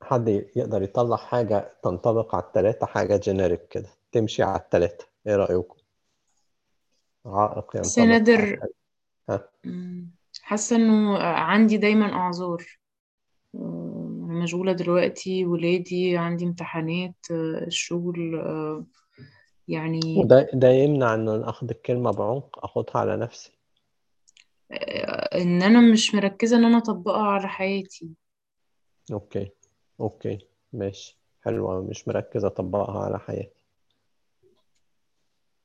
[0.03, 5.77] حد يقدر يطلع حاجة تنطبق على التلاتة حاجة جينيريك كده تمشي على التلاتة إيه رأيكم؟
[7.27, 8.61] عائق ينطبق على نادر
[9.29, 9.49] ها؟
[10.43, 12.67] حاسة إنه عندي دايما أعذار.
[13.55, 17.27] آه، أنا مشغولة دلوقتي ولادي عندي امتحانات
[17.67, 18.87] الشغل آه،
[19.69, 23.60] يعني وده ده يمنع إن أنا أخد الكلمة بعمق أخدها على نفسي.
[24.73, 28.09] آه، إن أنا مش مركزة إن أنا أطبقها على حياتي.
[29.13, 29.51] okay
[30.01, 30.39] okay
[30.73, 33.65] ماشي حلوة مش مركز أطبقها على حياتي.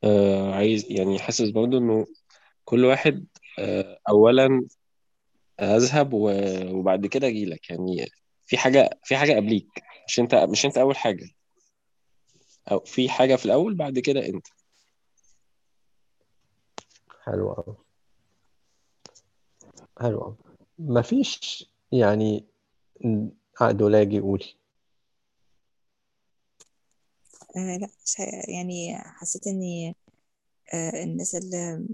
[0.04, 2.06] آه عايز يعني حاسس برضو إنه
[2.66, 3.26] كل واحد
[3.60, 4.68] آه أولا
[5.60, 8.06] أذهب و- وبعد كده أجيلك يعني
[8.46, 9.68] في حاجة في حاجة قبليك
[10.08, 11.26] مش أنت مش أنت أول حاجة.
[12.72, 14.48] أو في حاجة في الأول بعد كده أنت.
[17.24, 17.76] حلوة أوي.
[20.02, 20.36] حلوة أوي
[20.80, 22.46] مفيش يعني
[23.62, 24.46] عقدولاجي قولي
[27.58, 28.16] آه لا مش
[28.48, 29.96] يعني حسيت إني
[30.74, 31.88] آه الناس اللي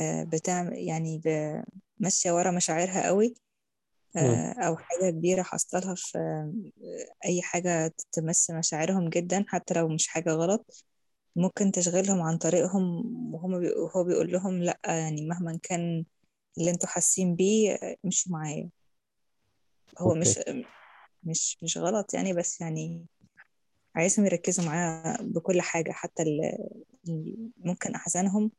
[0.00, 1.64] آه بتعمل يعني ب-
[2.00, 3.34] ماشية ورا مشاعرها قوي
[4.20, 4.26] مم.
[4.26, 6.54] آه أو حاجة كبيرة حصلها في آه
[7.26, 10.84] أي حاجة تمس مشاعرهم جدا حتى لو مش حاجة غلط
[11.36, 12.82] ممكن تشغلهم عن طريقهم
[13.34, 13.68] وهم بي...
[13.72, 16.04] وهو بيقول لهم لا يعني مهما كان
[16.58, 18.68] اللي أنتوا حاسين بيه مشوا معايا.
[19.98, 20.64] هو مش أوكي.
[21.24, 23.06] مش مش غلط يعني بس يعني
[23.94, 26.58] عايزهم يركزوا معاه بكل حاجة حتى ال-
[27.08, 28.50] ال- ممكن أحزانهم.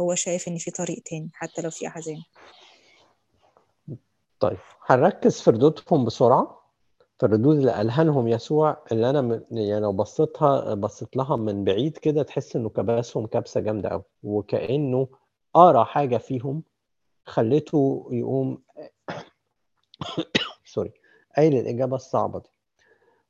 [0.00, 2.22] هو شايف إن في طريق تاني حتى لو في أحزان.
[4.40, 6.62] طيب هنركز في ردودهم بسرعة.
[7.18, 11.64] في الردود اللي قالها لهم يسوع اللي أنا من يعني لو بصيتها بصيت لها من
[11.64, 15.08] بعيد كده تحس إنه كبسهم كبسة جامدة قوي وكأنه
[15.54, 16.62] قرا حاجة فيهم.
[17.26, 18.62] خليته يقوم
[20.64, 20.92] سوري
[21.36, 22.48] قايل الإجابة الصعبة دي.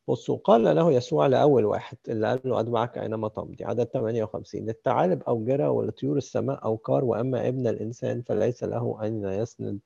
[0.09, 3.65] بصوا قال له يسوع لأول واحد اللي قال له أتبعك أينما تمضي.
[3.65, 9.81] عدد 58 للثعالب أوجرة ولطيور السماء أوقار وأما ابن الإنسان فليس له أين يسند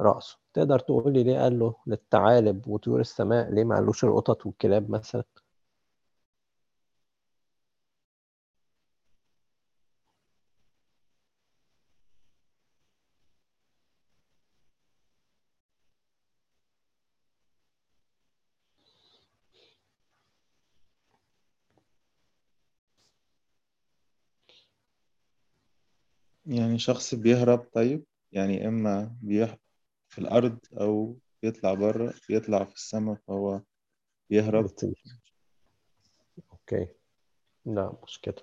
[0.00, 0.38] رأسه.
[0.54, 3.50] تقدر تقول لي ليه؟ قال له للثعالب وطيور السماء.
[3.50, 5.24] ليه ما قالوش القطط والكلاب مثلا؟
[26.48, 29.56] يعني شخص بيهرب طيب يعني إما بيح
[30.08, 33.60] في الأرض أو بيطلع بره بيطلع في السماء فهو
[34.30, 35.02] بيهرب بيطير
[36.52, 36.88] أوكي.
[37.66, 38.42] لا مش كده.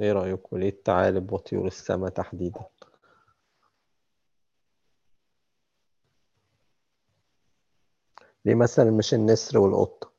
[0.00, 2.60] إيه رأيكم ليه الثعالب وطيور السماء تحديدا؟
[8.44, 10.13] ليه مثلا مش النسر والقطة؟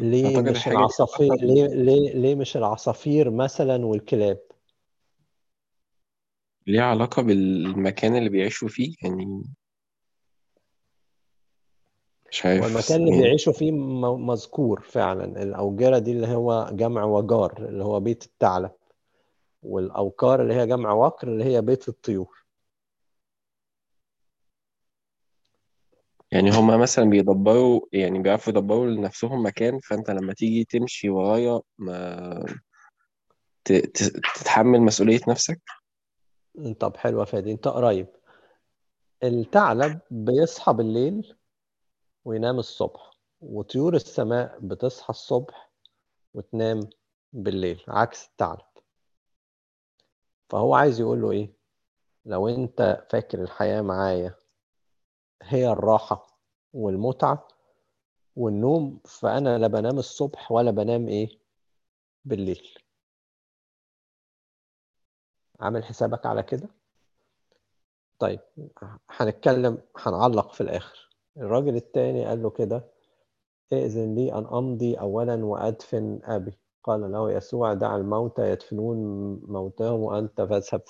[0.00, 4.38] ليه مش العصافير؟ ليه ليه ليه مش العصافير مثلا والكلاب؟
[6.66, 9.42] ليها علاقة بالمكان اللي بيعيشوا فيه يعني
[12.30, 12.66] مش عارف.
[12.66, 17.84] المكان اللي يعني بيعيشوا فيه م- مذكور فعلا الأوجرة دي اللي هو جمع وجار اللي
[17.84, 18.70] هو بيت الثعلب
[19.62, 22.39] والأوكار اللي هي جمع وكر اللي هي بيت الطيور.
[26.32, 32.56] يعني هما مثلا بيدبروا يعني بيعرفوا يدبروا لنفسهم مكان فأنت لما تيجي تمشي ورايا ما
[33.64, 35.60] تتحمل مسؤولية نفسك.
[36.80, 38.06] طب حلوة فادي انت قريب.
[39.24, 41.36] الثعلب بيصحى بالليل
[42.24, 45.70] وينام الصبح وطيور السماء بتصحى الصبح
[46.34, 46.80] وتنام
[47.32, 48.70] بالليل عكس الثعلب.
[50.48, 51.52] فهو عايز يقول له إيه؟
[52.24, 54.34] لو أنت فاكر الحياة معايا
[55.42, 56.26] هي الراحة
[56.72, 57.48] والمتعة
[58.36, 61.28] والنوم فأنا لا بنام الصبح ولا بنام إيه؟
[62.24, 62.68] بالليل.
[65.60, 66.68] عامل حسابك على كده؟
[68.18, 68.40] طيب
[69.10, 71.08] هنتكلم هنعلق في الآخر.
[71.36, 72.84] الراجل التاني قال له كده
[73.72, 76.58] ائذن لي أن أمضي أولا وأدفن أبي.
[76.84, 78.96] قال له يسوع دع الموتى يدفنون
[79.48, 80.82] موتاهم وأنت فاذهب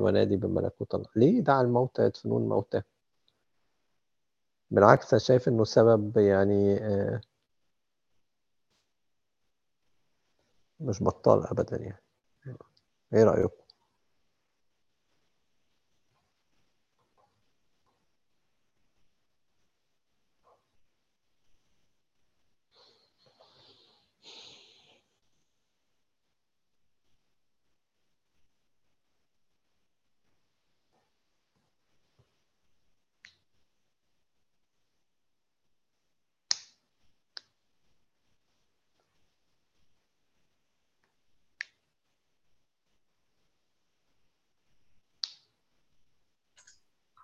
[0.00, 1.08] ونادي بملكوت الله.
[1.16, 2.82] ليه دع الموتى يدفنون موتاهم
[4.70, 7.20] بالعكس أنا شايف إنه سبب يعني آه،
[10.80, 12.02] مش بطال أبدا يعني
[13.14, 13.65] إيه رأيكم؟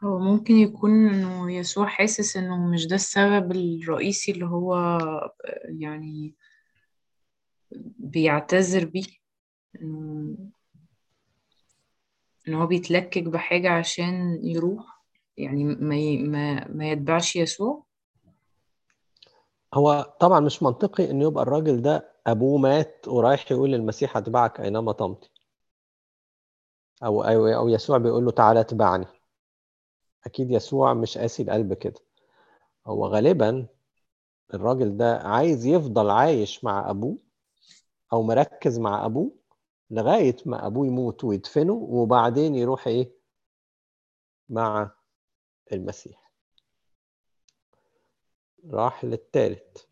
[0.04, 4.74] هو ممكن يكون إنه يسوع حاسس إنه مش ده السبب الرئيسي اللي هو
[5.64, 6.34] يعني
[7.98, 9.04] بيعتذر بيه.
[9.82, 10.36] إنه
[12.48, 15.02] إن هو بيتلكك بحاجة عشان يروح
[15.36, 17.84] يعني ما ي- ما ما يتبعش يسوع.
[19.74, 24.92] هو طبعا مش منطقي إنه يبقى الراجل ده أبوه مات ورايح يقول للمسيح أتبعك أينما
[24.92, 25.28] تمضي.
[27.02, 29.06] أو أو يسوع بيقول له تعالى أتبعني.
[30.26, 32.00] أكيد يسوع مش قاسي القلب كده.
[32.86, 33.66] هو غالبا
[34.54, 37.18] الراجل ده عايز يفضل عايش مع أبوه
[38.12, 39.32] أو مركز مع أبوه
[39.90, 43.12] لغاية ما أبوه يموت ويدفنه وبعدين يروح إيه؟
[44.48, 44.90] مع
[45.72, 46.32] المسيح.
[48.70, 49.88] راح للتالت.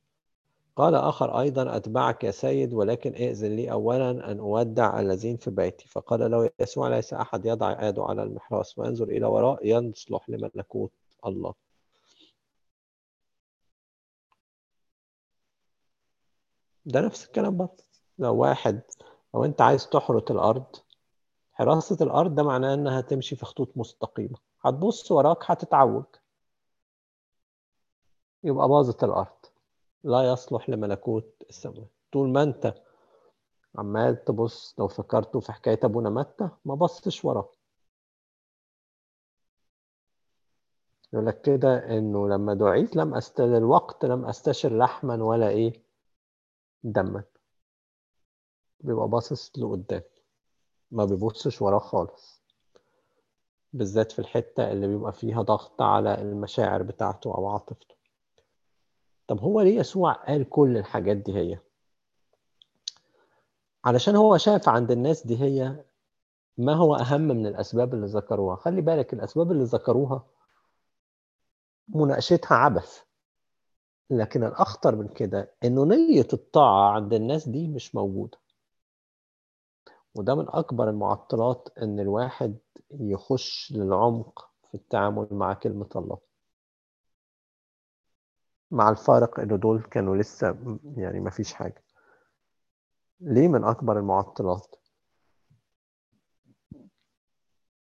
[0.81, 5.89] قال آخر أيضا أتبعك يا سيد ولكن ائذن لي أولا أن أودع الذين في بيتي.
[5.89, 10.93] فقال له يسوع ليس أحد يضع يده على المحراث وينظر إلى وراء يصلح لملكوت
[11.27, 11.55] الله.
[16.87, 17.85] ده نفس الكلام برضه.
[18.19, 18.81] لو واحد
[19.35, 20.77] لو أنت عايز تحرث الأرض
[21.53, 24.39] حراسة الأرض ده معناه إنها تمشي في خطوط مستقيمة.
[24.65, 26.05] هتبص وراك هتتعوج.
[28.45, 29.40] يبقى باظت الأرض.
[30.05, 32.75] لا يصلح لملكوت السماوات طول ما أنت
[33.79, 37.49] عمال تبص لو فكرتوا في حكاية أبونا متى ما بصش وراه.
[41.13, 43.41] يقول لك كده إنه لما دعيت لم أست...
[43.41, 45.83] الوقت لم أستشر لحما ولا إيه؟
[46.83, 47.25] دما.
[48.81, 50.03] بيبقى باصص لقدام.
[50.91, 52.43] ما بيبصش وراه خالص.
[53.73, 58.00] بالذات في الحتة اللي بيبقى فيها ضغط على المشاعر بتاعته أو عاطفته.
[59.31, 61.59] طب هو ليه يسوع قال كل الحاجات دي هي؟
[63.85, 65.85] علشان هو شاف عند الناس دي هي
[66.59, 68.57] ما هو أهم من الأسباب اللي ذكروها.
[68.57, 70.25] خلي بالك الأسباب اللي ذكروها
[71.89, 73.03] مناقشتها عبث.
[74.11, 78.39] لكن الأخطر من كده إنه نية الطاعة عند الناس دي مش موجودة.
[80.15, 82.57] وده من أكبر المعطلات إن الواحد
[82.91, 86.30] يخش للعمق في التعامل مع كلمة الله.
[88.71, 91.83] مع الفارق إنه دول كانوا لسه يعني ما فيش حاجة
[93.21, 94.77] ليه من أكبر المعطلات؟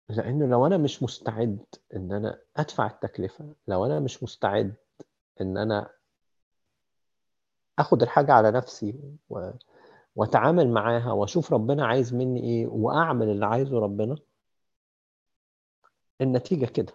[0.09, 1.65] لأنه لو أنا مش مستعد
[1.95, 4.75] إن أنا أدفع التكلفة لو أنا مش مستعد
[5.41, 5.89] إن أنا
[7.79, 9.49] أخد الحاجة على نفسي و...
[10.15, 14.17] وأتعامل معاها وأشوف ربنا عايز مني إيه وأعمل اللي عايزه ربنا
[16.21, 16.93] النتيجة كده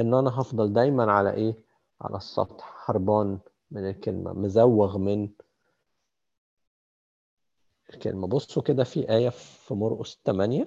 [0.00, 1.54] إن أنا هفضل دايما على إيه؟
[2.00, 3.38] على السطح هربان
[3.70, 5.28] من الكلمة مزوغ من
[7.90, 8.26] الكلمة.
[8.26, 10.64] بصوا كده في آية في مرقس 8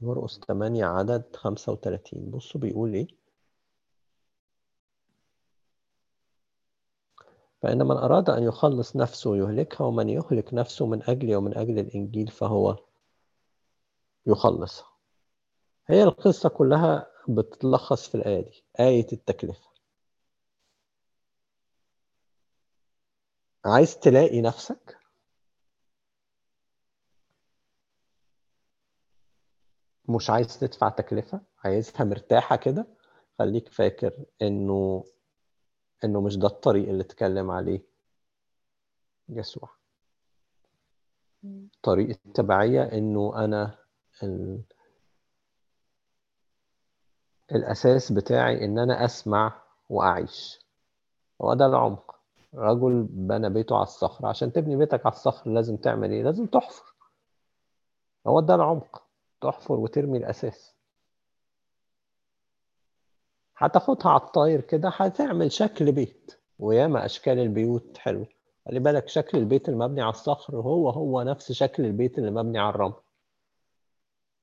[0.00, 3.08] مرقس 8 عدد 35 بصوا بيقول إيه؟
[7.62, 12.28] فإن من أراد أن يخلص نفسه يهلكها ومن يهلك نفسه من أجلي ومن أجل الإنجيل
[12.28, 12.76] فهو
[14.26, 14.95] يخلصها.
[15.90, 19.70] هي القصة كلها بتتلخص في الآية دي آية التكلفة.
[23.64, 24.96] عايز تلاقي نفسك؟
[30.08, 32.86] مش عايز تدفع تكلفة؟ عايزها مرتاحة كده؟
[33.38, 35.04] خليك فاكر إنه
[36.04, 37.82] إنه مش ده الطريق اللي اتكلم عليه
[39.28, 39.70] يسوع.
[41.82, 43.78] طريق التبعية إنه أنا
[44.22, 44.62] ال...
[47.52, 50.60] الأساس بتاعي إن أنا أسمع وأعيش.
[51.42, 52.16] هو ده العمق.
[52.54, 56.94] رجل بنى بيته على الصخر عشان تبني بيتك على الصخر لازم تعمل إيه؟ لازم تحفر.
[58.26, 59.02] هو ده العمق.
[59.40, 60.74] تحفر وترمي الأساس.
[63.56, 66.38] هتاخدها على الطاير كده هتعمل شكل بيت.
[66.58, 68.26] وياما أشكال البيوت حلوة
[68.66, 72.68] خلي بالك شكل البيت المبني على الصخر هو هو نفس شكل البيت اللي مبني على
[72.74, 72.94] الرمل.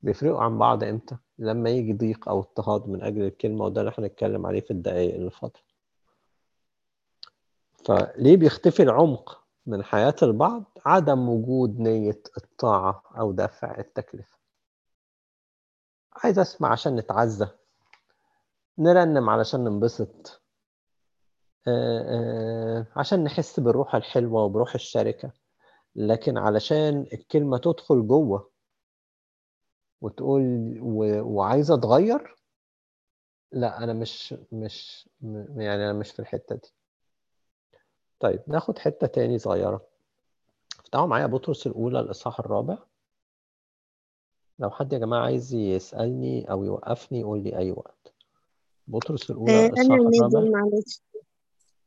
[0.01, 4.46] بيفرقوا عن بعض إمتى؟ لما يجي ضيق أو اضطهاد من أجل الكلمة وده اللي هنتكلم
[4.46, 5.64] عليه في الدقائق اللي فاضله
[7.86, 14.38] فليه بيختفي العمق من حياة البعض؟ عدم وجود نية الطاعة أو دفع التكلفة.
[16.14, 17.48] عايز أسمع عشان نتعزى
[18.78, 20.41] نرنم علشان ننبسط
[22.96, 25.32] عشان نحس بالروح الحلوة وبروح الشركة.
[25.96, 28.50] لكن علشان الكلمة تدخل جوه
[30.04, 31.22] وتقول و...
[31.24, 32.36] وعايزة اتغير
[33.51, 35.10] لا أنا مش مش
[35.56, 36.74] يعني أنا مش في الحتة دي.
[38.20, 39.82] طيب ناخد حتة تاني صغيرة.
[40.80, 42.78] افتحوا معايا بطرس الأولى الإصحاح الرابع.
[44.60, 48.14] لو حد يا جماعة عايز يسألني أو يوقفني يقول لي أي وقت.
[48.88, 50.39] بطرس الأولى الإصحاح أنا الرابع.
[50.39, 51.01] معلش.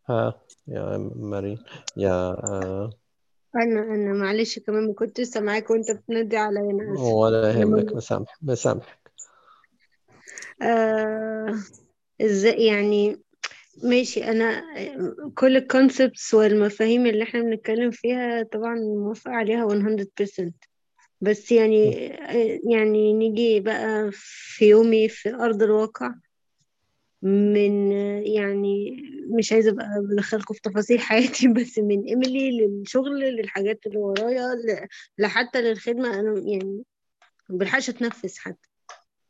[0.08, 1.64] ها يا مارين
[1.96, 2.90] يا
[3.56, 7.50] آه أنا أنا معلش كمان ما كنت لسه معاك وأنت بتنادي عليا أنا آسفة ولا
[7.52, 9.12] يهمك م- مسامح مسامحك
[10.62, 11.54] آه
[12.20, 13.22] إزاي يعني؟
[13.82, 14.62] ماشي أنا
[15.34, 20.52] كل الكونسبتس والمفاهيم اللي إحنا بنتكلم فيها طبعا موافقة عليها 100%
[21.20, 21.92] بس يعني
[22.70, 26.14] يعني نيجي بقى في يومي في أرض الواقع.
[27.22, 27.92] من
[28.22, 28.96] يعني
[29.38, 34.48] مش عايزة أبقى بدخلكم في تفاصيل حياتي بس من إيميلي للشغل للحاجات اللي ورايا
[35.18, 36.20] لحتى للخدمة.
[36.20, 36.84] أنا يعني
[37.48, 38.68] ما بلحقش أتنفس حتى.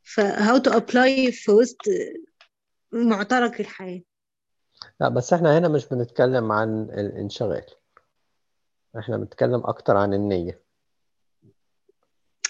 [0.03, 1.77] ف how to apply في وسط
[2.91, 4.01] معترك الحياة.
[4.99, 7.65] لا بس إحنا هنا مش بنتكلم عن الانشغال
[8.99, 10.61] إحنا بنتكلم أكتر عن النية.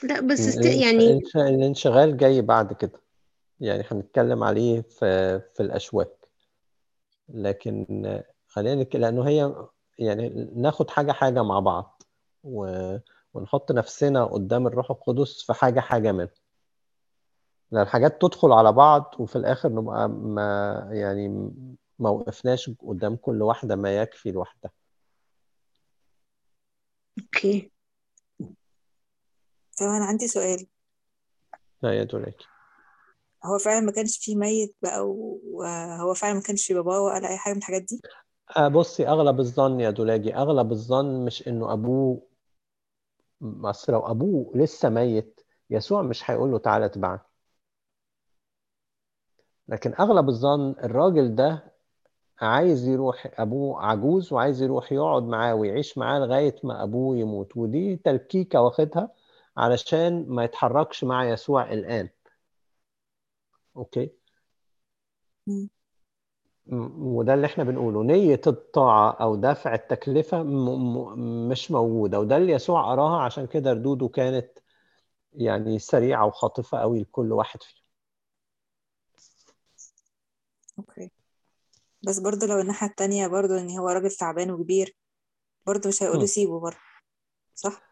[0.04, 0.66] لا بس است...
[0.66, 3.02] يعني الانش- الانشغال جاي بعد كده.
[3.60, 6.28] يعني هنتكلم عليه في في الأشواك.
[7.30, 9.56] لكن خلينا لأنه هي
[10.00, 12.04] يعني ناخد حاجة حاجة مع بعض
[12.44, 12.96] و...
[13.34, 16.30] ونحط نفسنا قدام الروح القدس في حاجة حاجة منه
[17.72, 21.52] لأن الحاجات تدخل على بعض وفي الآخر نبقى ما يعني
[22.00, 24.72] ما وقفناش قدام كل واحدة ما يكفي لوحدها.
[27.20, 27.72] okay.
[29.80, 30.68] طب أنا عندي سؤال.
[31.82, 32.48] لا يا دولاجي
[33.46, 37.54] هو فعلا ما كانش فيه ميت بقى وهو فعلا ما كانش باباه ولا أي حاجة
[37.54, 38.02] من الحاجات دي؟
[38.58, 42.22] آه، بصي أغلب الظن يا دولاجي أغلب الظن مش إنه أبوه
[43.64, 47.22] اصل لو أبوه لسه ميت يسوع مش هيقول له تعالى اتبعني.
[49.68, 51.74] لكن أغلب الظن الراجل ده
[52.42, 57.96] عايز يروح أبوه عجوز وعايز يروح يقعد معاه ويعيش معاه لغاية ما أبوه يموت ودي
[57.96, 59.10] تلكيكة واخدها
[59.58, 62.10] علشان ما يتحركش مع يسوع الآن.
[63.78, 64.12] أوكي.
[65.48, 65.70] مم.
[67.00, 68.04] وده اللي إحنا بنقوله.
[68.04, 70.44] نية الطاعة أو دفع التكلفة
[71.50, 74.50] مش موجودة وده اللي يسوع أراها عشان كده ردوده كانت
[75.34, 77.84] يعني سريعة وخاطفة قوي لكل واحد فيهم.
[80.80, 81.12] أوكي.
[82.04, 84.96] بس برضه لو الناحية التانية برضه إن هو راجل تعبان وكبير
[85.68, 86.26] برضه مش هيقولوا.
[86.26, 86.78] سيبه برضه
[87.56, 87.88] صح؟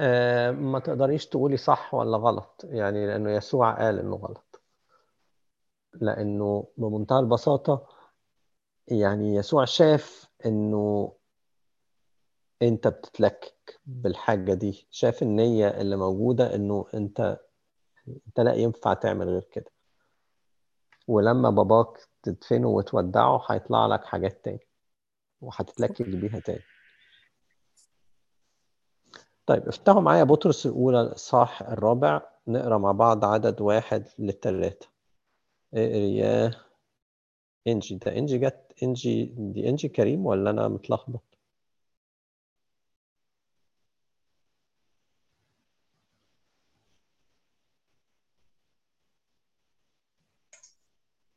[0.00, 2.60] آه ما تقدريش تقولي صح ولا غلط.
[2.64, 4.45] يعني لأنه يسوع قال إنه غلط.
[6.00, 7.86] لأنه بمنتهى البساطة
[8.88, 11.12] يعني يسوع شاف إنه
[12.62, 17.38] أنت بتتلكك بالحاجة دي شاف النية اللي موجودة إنه أنت
[18.26, 19.70] أنت لا ينفع تعمل غير كده.
[21.08, 24.66] ولما باباك تدفنه وتودعه هيطلع لك حاجات تاني
[25.40, 26.62] وهتتلكك بيها تاني.
[29.46, 34.86] طيب افتحوا معايا بطرس الأولى الإصحاح الرابع نقرأ مع بعض عدد واحد للتلاتة.
[35.74, 36.50] اقري يا
[37.66, 37.94] إنجي.
[37.94, 41.22] ده إنجي جت إنجي دي إنجي كريم ولا أنا متلخبط؟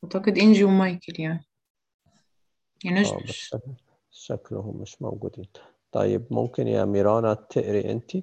[0.04, 1.44] أعتقد إنجي ومايكل يعني.
[2.84, 3.60] يعني بس شك-
[4.10, 5.46] شكلهم مش موجودين.
[5.92, 8.16] طيب ممكن يا ميرانا تقري أنت.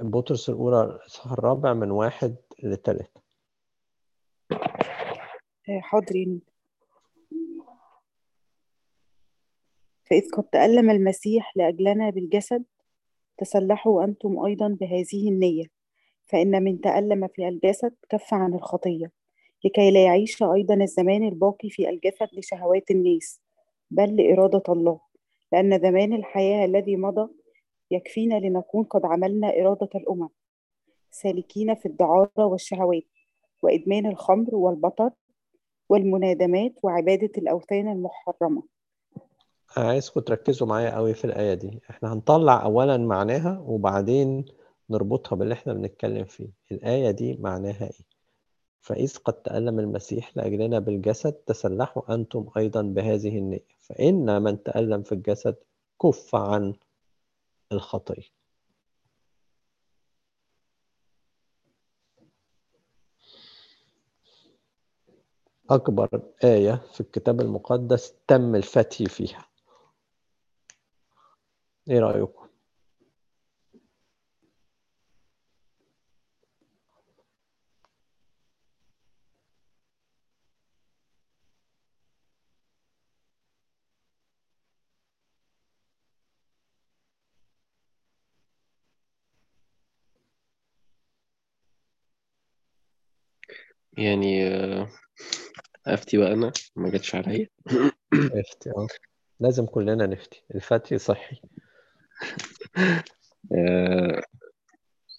[0.00, 3.20] بطرس الأولى الإصحاح الرابع من واحد لتلاتة
[4.52, 4.81] آه،
[5.80, 6.42] حاضرين.
[10.04, 12.64] فإذ قد تألم المسيح لأجلنا بالجسد
[13.38, 15.64] تسلحوا أنتم أيضا بهذه النية.
[16.24, 19.12] فإن من تألم في الجسد كف عن الخطية
[19.64, 23.40] لكي لا يعيش أيضا الزمان الباقي في الجسد لشهوات الناس
[23.90, 25.00] بل لإرادة الله.
[25.52, 27.32] لأن زمان الحياة الذي مضى
[27.90, 30.28] يكفينا لنكون قد عملنا إرادة الأمم
[31.10, 33.06] سالكين في الدعارة والشهوات
[33.62, 35.10] وإدمان الخمر والبطر
[35.88, 38.62] والمنادمات وعبادة الأوثان المحرمة.
[39.76, 41.80] عايزكم تركزوا معايا قوي في الآية دي.
[41.90, 44.44] إحنا هنطلع أولا معناها وبعدين
[44.90, 46.48] نربطها باللي إحنا بنتكلم فيه.
[46.72, 48.06] الآية دي معناها إيه؟
[48.80, 53.66] فإذ قد تألم المسيح لأجلنا بالجسد تسلحوا أنتم أيضا بهذه النية.
[53.78, 55.56] فإن من تألم في الجسد
[56.02, 56.74] كف عن
[57.72, 58.41] الخطية.
[65.74, 69.46] أكبر آية في الكتاب المقدس تم الفتي فيها
[71.90, 72.48] إيه رأيكم؟
[93.98, 94.42] يعني
[95.86, 97.48] أفتي بقى أنا ما جاتش عليا.
[98.12, 98.86] افتي آه.
[99.40, 100.44] لازم كلنا نفتي.
[100.54, 101.40] الفتي صحي.
[103.58, 104.22] آه،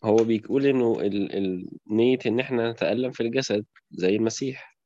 [0.04, 1.38] هو بيقول إنه ال...
[1.38, 1.70] ال...
[1.88, 4.78] نية إن إحنا نتألم في الجسد زي المسيح.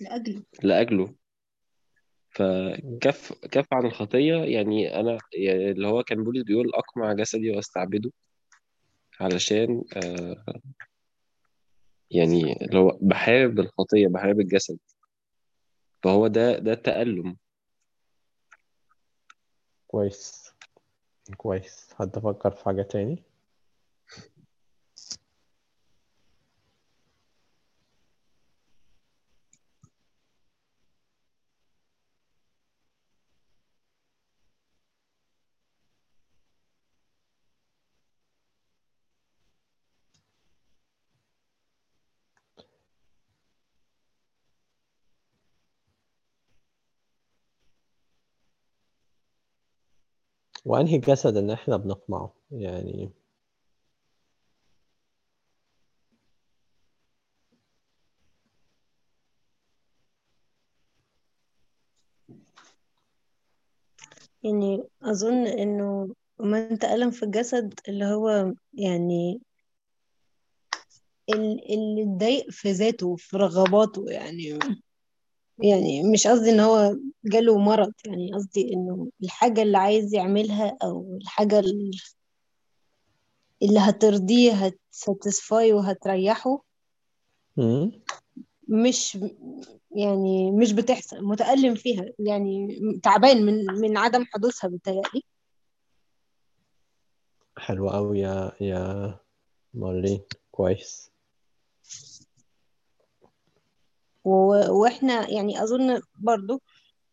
[0.00, 0.42] لأجله.
[0.62, 1.14] لأجله.
[2.30, 4.34] فكف كف عن الخطية.
[4.34, 8.10] يعني أنا يعني اللي هو كان بولس بيقول أقمع جسدي وأستعبده.
[9.20, 10.44] علشان آه،
[12.10, 14.78] يعني هو بحارب الخطية بحارب الجسد.
[16.02, 17.36] فهو ده ده التألم.
[19.88, 20.50] كويس.
[21.36, 21.94] كويس.
[21.94, 23.22] حد فكر في حاجة تاني؟
[50.70, 53.10] وأنهي جسد إن إحنا بنقمعه يعني
[64.42, 69.40] يعني أظن إنه من تألم في الجسد اللي هو يعني
[71.30, 74.58] ال- اللي اتضايق في ذاته في رغباته يعني.
[75.62, 81.18] يعني مش قصدي إن هو جاله مرض يعني قصدي إنه الحاجة اللي عايز يعملها أو
[81.22, 81.90] الحاجة ال-
[83.62, 86.62] اللي هترضيه هتساتسفاي وهتريحه.
[88.68, 89.18] مش
[89.96, 95.22] يعني مش بتحصل متألم فيها يعني تعبان من من عدم حدوثها بتهيألي
[97.58, 99.18] حلو قوي يا يا
[99.74, 101.10] مارلين كويس
[103.22, 103.26] و-
[104.24, 106.62] وإحنا يعني أظن برضو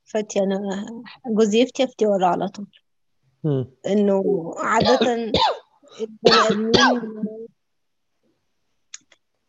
[0.05, 0.85] فاتي أنا
[1.27, 2.67] جوزي يفتي افتي ورا على طول.
[3.87, 5.13] إنه عادة
[6.01, 7.37] البني آدمين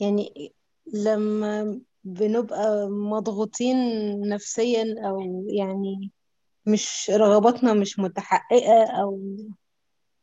[0.01, 0.53] يعني
[0.95, 3.77] لما بنبقى مضغوطين
[4.29, 6.11] نفسيا أو يعني
[6.67, 9.21] مش رغباتنا مش متحققة أو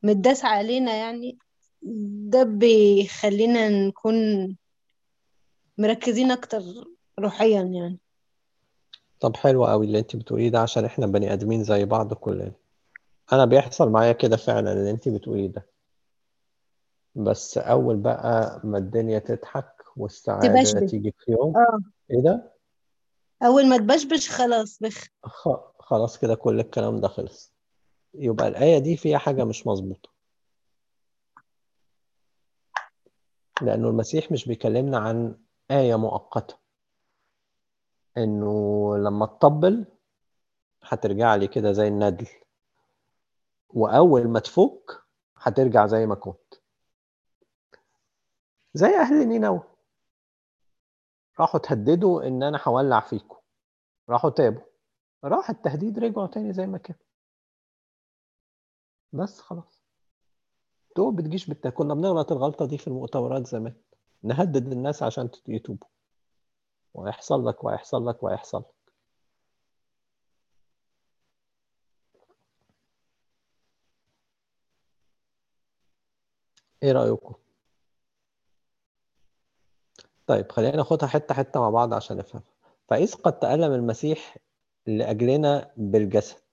[0.04, 1.38] متداس علينا يعني
[2.32, 4.16] ده بيخلينا نكون
[5.78, 6.62] مركزين أكتر
[7.20, 8.00] روحيا يعني.
[9.20, 12.52] طب حلو قوي اللي انت بتقوليه ده عشان إحنا بني ادمين زي بعض كلنا.
[13.34, 15.66] أنا بيحصل معايا كده فعلا اللي انت بتقوليه ده.
[17.16, 20.92] بس أول بقى ما الدنيا تضحك والسعادة تبشبش.
[20.92, 21.58] تيجي في يوم.
[21.58, 21.80] آه.
[22.12, 22.54] إيه ده؟
[23.44, 25.08] أول ما تبشبش خلاص بخ.
[25.24, 27.54] خ- خلاص كده كل الكلام ده خلص.
[28.14, 30.10] يبقى الآية دي فيها حاجة مش مظبوطة.
[33.62, 35.38] لأنه المسيح مش بيكلمنا عن
[35.72, 36.65] آية مؤقتة.
[38.18, 39.86] إنه لما تطبل
[40.84, 42.28] هترجع لي كده زي الندل.
[43.70, 45.04] وأول ما تفك
[45.38, 46.54] هترجع زي ما كنت.
[48.74, 49.64] زي أهل نينوى.
[51.40, 53.38] راحوا تهددوا إن أنا هولع فيكم.
[54.10, 54.62] راحوا تابوا.
[55.24, 56.96] راح التهديد رجعوا تاني زي ما كان.
[59.14, 59.84] بس خلاص.
[60.96, 61.68] تو بتجيش بالت...
[61.68, 63.76] كنا بنغلط الغلطة دي في المؤتمرات زمان.
[64.24, 65.88] نهدد الناس عشان يتوبوا.
[66.96, 68.66] وهيحصل لك وهيحصل لك وهيحصل لك
[76.84, 77.34] إيه رأيكم؟
[80.28, 82.42] طيب خلينا ناخدها حتة حتة مع بعض عشان نفهم.
[82.90, 84.38] فإذ قد تألم المسيح
[84.88, 86.44] لأجلنا بالجسد؟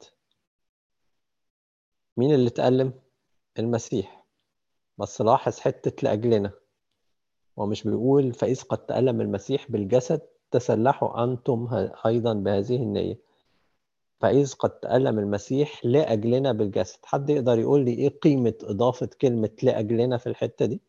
[2.17, 2.93] مين اللي تألم؟
[3.59, 4.27] المسيح.
[4.99, 6.53] بس لاحظ حتة لأجلنا.
[7.59, 11.69] هو مش بيقول فإذ قد تألم المسيح بالجسد؟ تسلحوا أنتم
[12.07, 13.19] أيضا بهذه النية
[14.21, 20.17] فإذ قد تألم المسيح لأجلنا بالجسد حد يقدر يقول لي إيه قيمة إضافة كلمة لأجلنا
[20.19, 20.81] في الحتة دي؟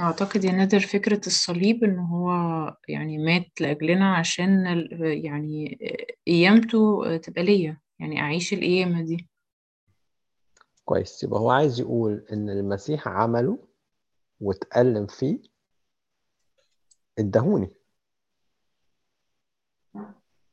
[0.00, 2.30] أعتقد يا نادر فكرة الصليب إن هو
[2.88, 4.64] يعني مات لأجلنا عشان
[5.00, 5.78] يعني
[6.26, 9.28] قيامته تبقى ليا يعني أعيش القيامة دي
[10.84, 13.58] كويس يبقى هو عايز يقول إن المسيح عمله
[14.40, 15.38] واتألم فيه
[17.18, 17.70] ادهوني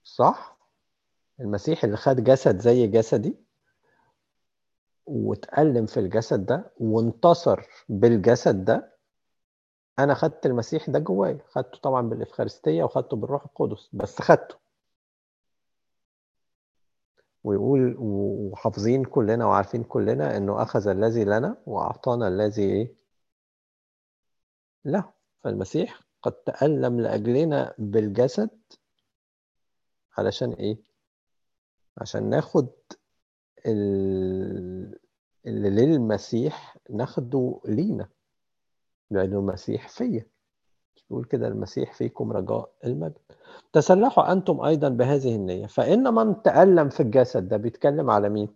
[0.04, 0.58] صح؟
[1.40, 3.36] المسيح اللي خد جسد زي جسدي
[5.06, 8.95] واتألم في الجسد ده وانتصر بالجسد ده
[10.00, 14.56] أنا خدت المسيح ده جوايا خدته طبعا بالإفخارستية وخدته بالروح القدس بس خدته
[17.44, 22.94] ويقول وحافظين كلنا وعارفين كلنا إنه أخذ الذي لنا وأعطانا الذي إيه؟
[24.86, 28.50] له فالمسيح قد تألم لأجلنا بالجسد
[30.18, 30.78] علشان إيه؟
[31.98, 32.68] عشان ناخد
[33.66, 35.00] ال-
[35.46, 38.10] اللي للمسيح ناخده لينا
[39.12, 40.26] لأنه المسيح فيا.
[41.12, 43.18] يقول كده المسيح فيكم رجاء المجد.
[43.74, 45.68] تسلحوا أنتم أيضا بهذه النية.
[45.68, 48.50] فإن من تألم في الجسد ده بيتكلم على مين؟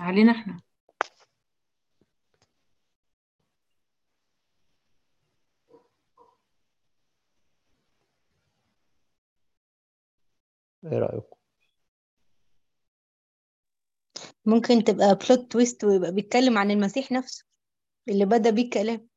[0.00, 0.63] علينا إحنا.
[10.84, 11.36] إيه رأيكم؟
[14.44, 17.44] ممكن تبقى بلوت تويست ويبقى بيتكلم عن المسيح نفسه
[18.08, 19.08] اللي بدأ بيه الكلام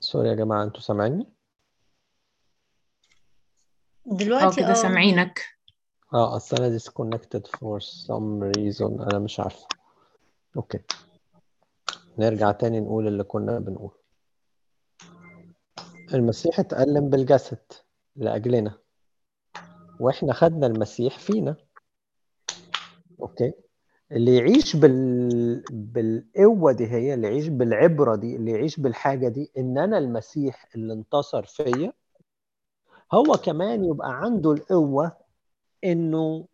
[0.00, 1.32] sorry يا جماعة أنتوا سامعيني؟
[4.06, 4.74] آه دلوقتي كده آه.
[4.74, 5.42] سامعينك.
[6.14, 9.68] آه اصل أنا disconnected for some reason أنا مش عارفه
[10.56, 10.78] okay.
[12.18, 13.98] نرجع تاني نقول اللي كنا بنقول.
[16.14, 17.72] المسيح اتألم بالجسد
[18.16, 18.78] لأجلنا
[20.00, 21.56] وإحنا خدنا المسيح فينا.
[23.20, 23.52] أوكي.
[24.12, 25.62] اللي يعيش بال...
[25.70, 30.92] بالقوة دي هي اللي يعيش بالعبرة دي اللي يعيش بالحاجة دي إن أنا المسيح اللي
[30.92, 31.92] انتصر فيا
[33.14, 35.16] هو كمان يبقى عنده القوة
[35.84, 36.48] إنه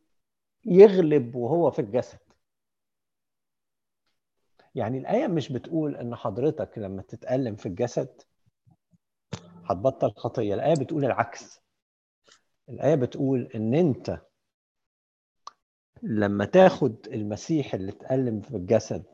[0.65, 2.19] يغلب وهو في الجسد.
[4.75, 8.23] يعني الآية مش بتقول إن حضرتك لما تتألم في الجسد
[9.65, 11.61] هتبطل خطية الآية بتقول العكس.
[12.69, 14.21] الآية بتقول إن أنت
[16.03, 19.05] لما تاخد المسيح اللي اتألم في الجسد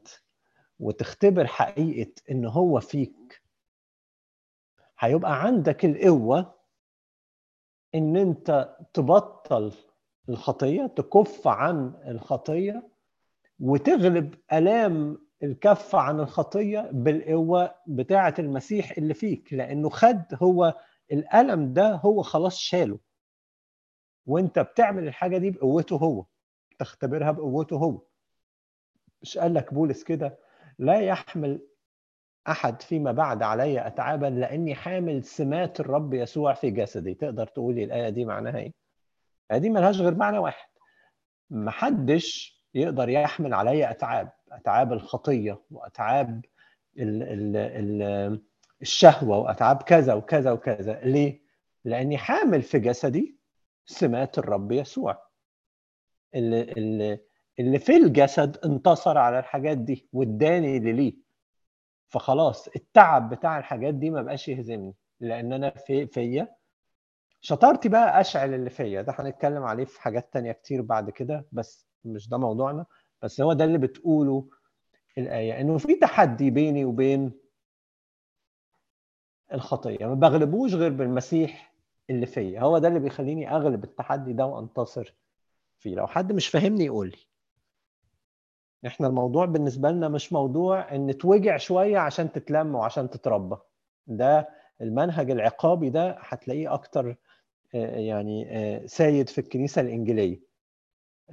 [0.80, 3.42] وتختبر حقيقة إن هو فيك
[4.98, 6.54] هيبقى عندك القوة
[7.94, 9.72] إن أنت تبطل
[10.28, 12.88] الخطية تكف عن الخطية
[13.60, 20.74] وتغلب آلام الكف عن الخطية بالقوة بتاعة المسيح اللي فيك لأنه خد هو
[21.12, 22.98] الألم ده هو خلاص شاله.
[24.26, 26.24] وأنت بتعمل الحاجة دي بقوته هو.
[26.78, 28.00] تختبرها بقوته هو.
[29.22, 30.38] مش قال لك بولس كده
[30.78, 31.60] لا يحمل
[32.48, 37.14] أحد فيما بعد علي أتعابا لأني حامل سمات الرب يسوع في جسدي.
[37.14, 38.52] تقدر تقولي الآية دي معناها؟
[39.46, 40.68] الآية دي ملهاش غير معنى واحد.
[41.50, 46.44] محدش يقدر يحمل علي أتعاب أتعاب الخطية وأتعاب
[46.98, 48.42] ال ال ال
[48.82, 51.00] الشهوة وأتعاب كذا وكذا وكذا.
[51.00, 51.40] ليه؟
[51.84, 53.38] لأني حامل في جسدي
[53.86, 55.27] سمات الرب يسوع.
[56.34, 57.20] اللي, اللي,
[57.58, 61.14] اللي في الجسد انتصر على الحاجات دي واداني اللي ليه.
[62.08, 66.54] فخلاص التعب بتاع الحاجات دي ما بقاش يهزمني لأن أنا في فيا.
[67.40, 69.02] شطارتي بقى أشعل اللي فيا.
[69.02, 72.86] ده هنتكلم عليه في حاجات تانية كتير بعد كده بس مش ده موضوعنا.
[73.22, 74.48] بس هو ده اللي بتقوله
[75.18, 77.32] الآية إنه في تحدي بيني وبين
[79.52, 80.06] الخطية.
[80.06, 81.74] ما بغلبوش غير بالمسيح
[82.10, 82.60] اللي فيا.
[82.60, 85.14] هو ده اللي بيخليني أغلب التحدي ده وأنتصر
[85.78, 85.94] فيه.
[85.94, 87.18] لو حد مش فاهمني يقول لي.
[88.86, 93.56] إحنا الموضوع بالنسبة لنا مش موضوع إن توجع شوية عشان تتلم وعشان تتربى.
[94.06, 94.48] ده
[94.80, 97.16] المنهج العقابي ده هتلاقيه أكتر
[97.72, 98.48] يعني
[98.88, 100.40] سايد في الكنيسة الإنجيلية.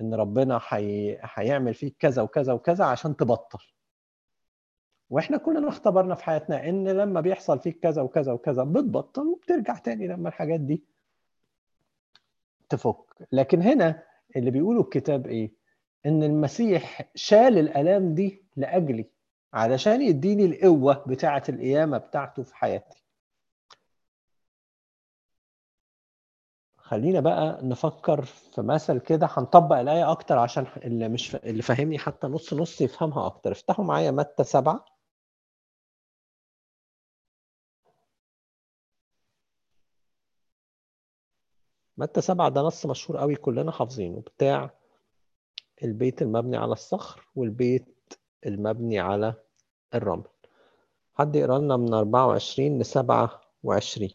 [0.02, 1.18] إن ربنا حي...
[1.22, 3.60] هيعمل فيك كذا وكذا وكذا عشان تبطل.
[5.10, 10.08] وإحنا كلنا اختبرنا في حياتنا إن لما بيحصل فيك كذا وكذا وكذا بتبطل وبترجع تاني
[10.08, 10.84] لما الحاجات دي
[12.70, 13.28] تفك.
[13.32, 14.04] لكن هنا
[14.36, 15.52] اللي بيقوله الكتاب إيه؟
[16.06, 19.10] إن المسيح شال الألام دي لأجلي
[19.54, 23.04] علشان يديني القوة بتاعة القيامة بتاعته في حياتي.
[26.78, 31.36] خلينا بقى نفكر في مثل كده هنطبق الآية أكتر عشان اللي مش.
[31.36, 33.52] اللي فاهمني حتى نص نص يفهمها أكتر.
[33.52, 34.86] افتحوا معايا متى سبعة.
[41.98, 44.74] متى سبعة ده نص مشهور قوي كلنا حافظينه بتاع
[45.84, 48.14] البيت المبني على الصخر والبيت
[48.46, 49.34] المبني على
[49.94, 50.24] الرمل.
[51.16, 54.10] حد يقرا لنا من 24 ل 27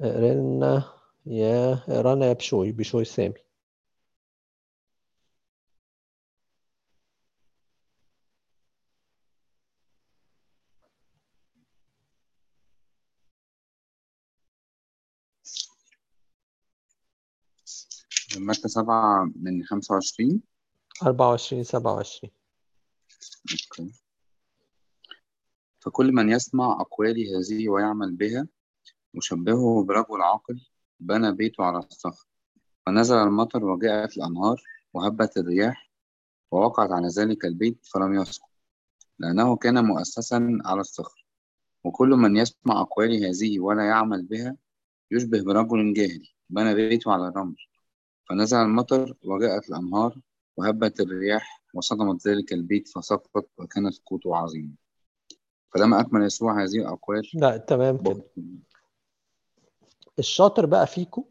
[0.00, 0.92] اقرا لنا
[1.26, 3.45] يا اقرا لنا يا بشوي بشوي سامي.
[18.40, 20.42] متى سبعة من خمسة وعشرين؟
[21.02, 22.32] 24 27
[23.52, 23.92] أوكي.
[25.80, 28.46] فكل من يسمع أقوالي هذه ويعمل بها
[29.16, 30.60] أشبهه برجل عاقل
[31.00, 32.26] بنى بيته على الصخر.
[32.86, 34.62] فنزل المطر وجاءت الأنهار
[34.94, 35.90] وهبت الرياح
[36.50, 38.50] ووقعت على ذلك البيت فلم يسقط
[39.18, 41.26] لأنه كان مؤسسا على الصخر.
[41.84, 44.56] وكل من يسمع أقوالي هذه ولا يعمل بها
[45.10, 47.56] يشبه برجل جاهل بنى بيته على الرمل.
[48.28, 50.18] فنزل المطر وجاءت الأنهار
[50.56, 54.72] وهبت الرياح وصدمت ذلك البيت فسقط وكان سقوطه عظيما
[55.74, 57.22] فلما أكمل يسوع هذه الأقوال.
[57.34, 58.24] لا تمام كده.
[60.18, 61.24] الشاطر بقى فيكم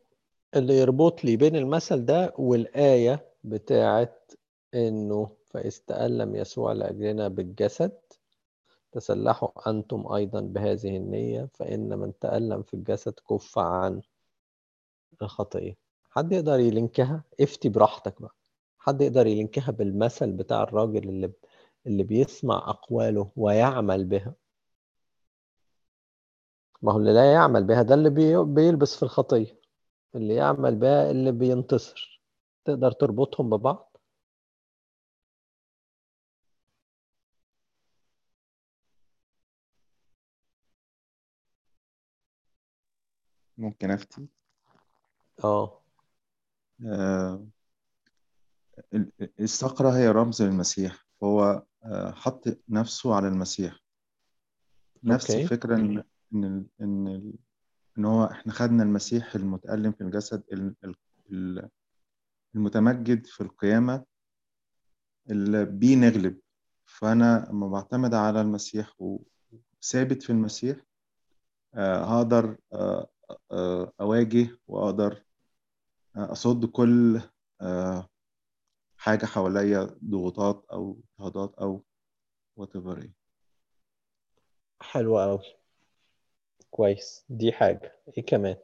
[0.56, 4.32] اللي يربط لي بين المثل ده والآية بتاعت
[4.74, 7.98] إنه فإذ تألم يسوع لأجلنا بالجسد
[8.91, 14.02] تسلحوا أنتم أيضا بهذه النية فإن من تألم في الجسد كف عن
[15.22, 15.78] الخطية
[16.18, 18.36] حد يقدر يلينكها؟ افتي براحتك بقى.
[18.80, 21.34] حد يقدر يلينكها بالمثل بتاع الراجل اللي
[21.88, 24.34] اللي بيسمع أقواله ويعمل بها؟
[26.82, 29.59] ما هو اللي لا يعمل بها ده اللي بي- بيلبس في الخطية.
[30.16, 32.22] اللي يعمل بها اللي بينتصر.
[32.66, 33.97] تقدر تربطهم ببعض؟
[43.57, 44.28] ممكن أفتي؟
[45.43, 45.82] آه.
[46.86, 47.47] آه،
[48.93, 51.05] ال- الصخرة هي رمز للمسيح.
[51.23, 53.80] هو آه، حط نفسه على المسيح.
[55.03, 55.43] نفس أوكي.
[55.43, 56.03] الفكرة إن
[56.34, 57.34] إن إن
[57.97, 60.95] إن هو إحنا خدنا المسيح المتألم في الجسد ال- ال-
[61.32, 61.69] ال-
[62.55, 64.03] المتمجد في القيامة
[65.30, 66.39] اللي بيه نغلب.
[66.86, 70.78] فأنا لما بعتمد على المسيح وثابت في المسيح
[71.73, 72.57] آه، هقدر
[74.01, 75.23] أواجه وأقدر
[76.18, 77.22] آه، أصد كل
[77.61, 78.09] آه،
[78.97, 81.84] حاجة حواليا ضغوطات أو اضطهادات أو
[82.61, 83.13] whatever إيه.
[84.82, 85.39] حلو قوي
[86.70, 87.26] كويس.
[87.30, 87.95] دي حاجة.
[88.18, 88.55] إيه كمان؟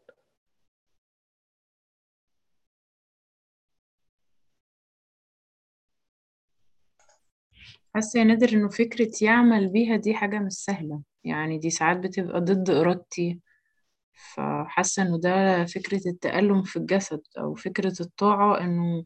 [7.95, 11.01] حاسة يا نادر إنه فكرة يعمل بيها دي حاجة مش سهلة.
[11.23, 13.39] يعني دي ساعات بتبقى ضد إرادتي.
[14.13, 19.03] فحاسة إنه ده فكرة التألم في الجسد أو فكرة الطاعة إنه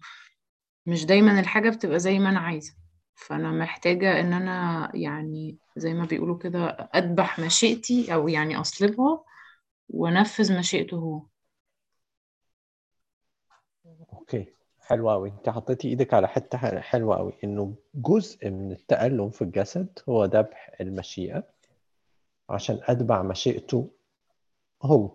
[0.85, 2.75] مش دايما الحاجة بتبقى زي ما أنا عايزة.
[3.15, 9.23] فأنا محتاجة إن أنا يعني زي ما بيقولوا كده أذبح مشيئتي أو يعني أصلبها
[9.89, 11.21] وأنفذ مشيئته هو.
[14.13, 14.45] أوكي.
[14.79, 19.99] حلو قوي أنت حطيتي إيدك على حتة حلوة قوي إنه جزء من التألم في الجسد
[20.09, 21.43] هو ذبح المشيئة
[22.49, 23.89] عشان اتبع مشيئته
[24.84, 25.11] هو.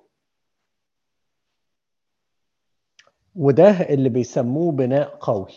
[3.37, 5.53] وده اللي بيسموه بناء قوي.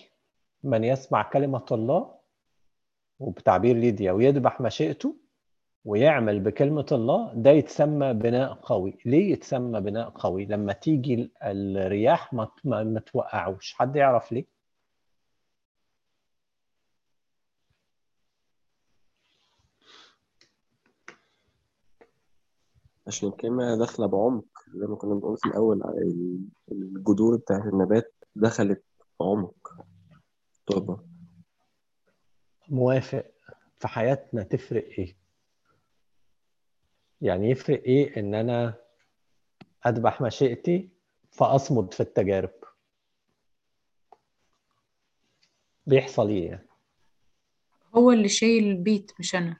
[0.63, 2.13] من يسمع كلمة الله
[3.19, 5.15] وبتعبير ليديا ويذبح مشيئته
[5.85, 8.97] ويعمل بكلمة الله ده يتسمى بناء قوي.
[9.05, 12.33] ليه يتسمى بناء قوي؟ لما تيجي ال- الرياح
[12.63, 13.73] ما توقعوش.
[13.73, 14.45] حد يعرف ليه؟
[23.07, 24.45] عشان الكلمة داخلة بعمق
[24.75, 28.83] زي ما كنا بنقول في الأول ال- الجذور بتاعت النبات دخلت
[29.19, 29.75] بعمق.
[30.59, 30.99] التربة
[32.69, 33.25] موافق.
[33.79, 35.17] في حياتنا تفرق إيه؟
[37.21, 38.75] يعني يفرق إيه إن أنا
[39.87, 40.89] أذبح مشيئتي
[41.31, 42.51] فأصمد في التجارب؟
[45.85, 46.67] بيحصل إيه يعني؟
[47.95, 49.57] هو اللي شايل البيت مش أنا.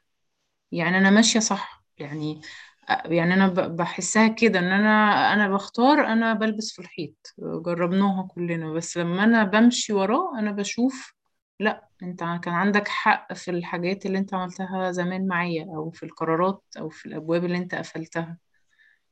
[0.72, 1.84] يعني أنا ماشية صح.
[1.98, 2.41] يعني
[2.90, 8.74] يعني أنا ب- بحسها كده إن أنا أنا بختار أنا بلبس في الحيط جربناها كلنا
[8.74, 11.14] بس لما أنا بمشي وراه أنا بشوف
[11.60, 16.64] لأ أنت كان عندك حق في الحاجات اللي أنت عملتها زمان معايا أو في القرارات
[16.80, 18.38] أو في الأبواب اللي أنت قفلتها.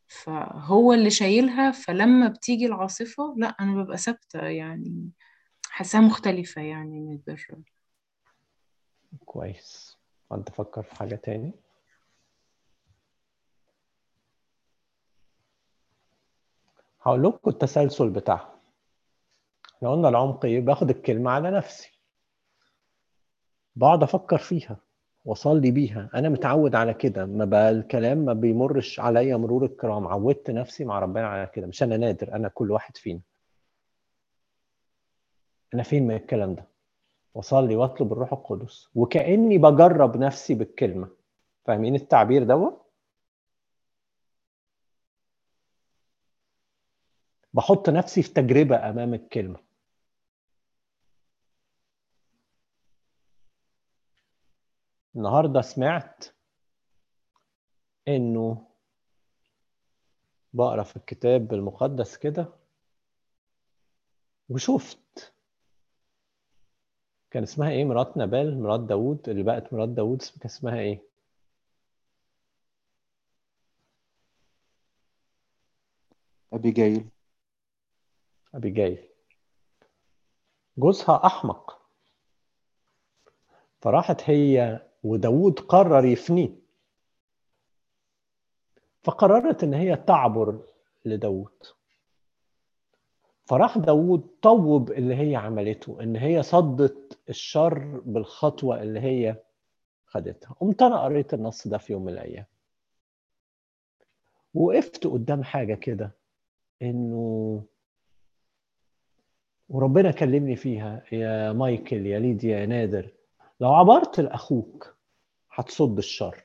[0.07, 5.09] فهو اللي شايلها فلما بتيجي العاصفة لأ أنا ببقى ثابتة يعني
[5.69, 7.45] حاساها مختلفة يعني نقدر
[9.25, 9.97] كويس.
[10.31, 11.53] انت فكر في حاجة تاني؟
[17.01, 18.55] هقول لكم التسلسل بتاعها
[19.75, 21.91] إحنا قلنا العمق إيه باخد الكلمة على نفسي.
[23.75, 24.77] بقعد أفكر فيها
[25.25, 26.09] وأصلي بيها.
[26.15, 27.25] أنا متعود على كده.
[27.25, 30.07] ما بقى الكلام ما بيمرش عليا مرور الكرام.
[30.07, 31.67] عودت نفسي مع ربنا على كده.
[31.67, 32.33] مش أنا نادر.
[32.35, 33.21] أنا كل واحد فينا.
[35.73, 36.67] أنا فين من الكلام ده؟
[37.33, 38.89] وأصلي وأطلب الروح القدس.
[38.95, 41.07] وكأني بجرب نفسي بالكلمة.
[41.65, 42.80] فاهمين التعبير دوت؟
[47.53, 49.59] بحط نفسي في تجربة أمام الكلمة.
[55.15, 56.25] النهارده سمعت
[58.07, 58.67] إنه
[60.53, 62.47] بقرأ في الكتاب المقدس كده
[64.49, 65.33] وشفت
[67.31, 71.01] كان اسمها إيه؟ مرات نبال مرات داوود اللي بقت مرات داوود كان اسمها إيه؟
[78.55, 79.03] ابيجايل
[80.77, 81.81] جوزها أحمق.
[83.81, 86.49] فراحت هي وداوود قرر يفنيه.
[89.03, 90.59] فقررت إن هي تعبر
[91.05, 91.63] لداوود
[93.45, 99.35] فراح داوود طوب اللي هي عملته إن هي صدت الشر بالخطوة اللي هي
[100.05, 100.53] خدتها.
[100.59, 102.45] قمت أنا قريت النص ده في يوم من الأيام.
[104.53, 106.11] وقفت قدام حاجة كده
[106.81, 107.63] إنه
[109.71, 111.03] وربنا كلمني فيها.
[111.11, 113.09] يا مايكل يا ليديا يا نادر.
[113.59, 114.95] لو عبرت لأخوك
[115.51, 116.43] هتصد الشر.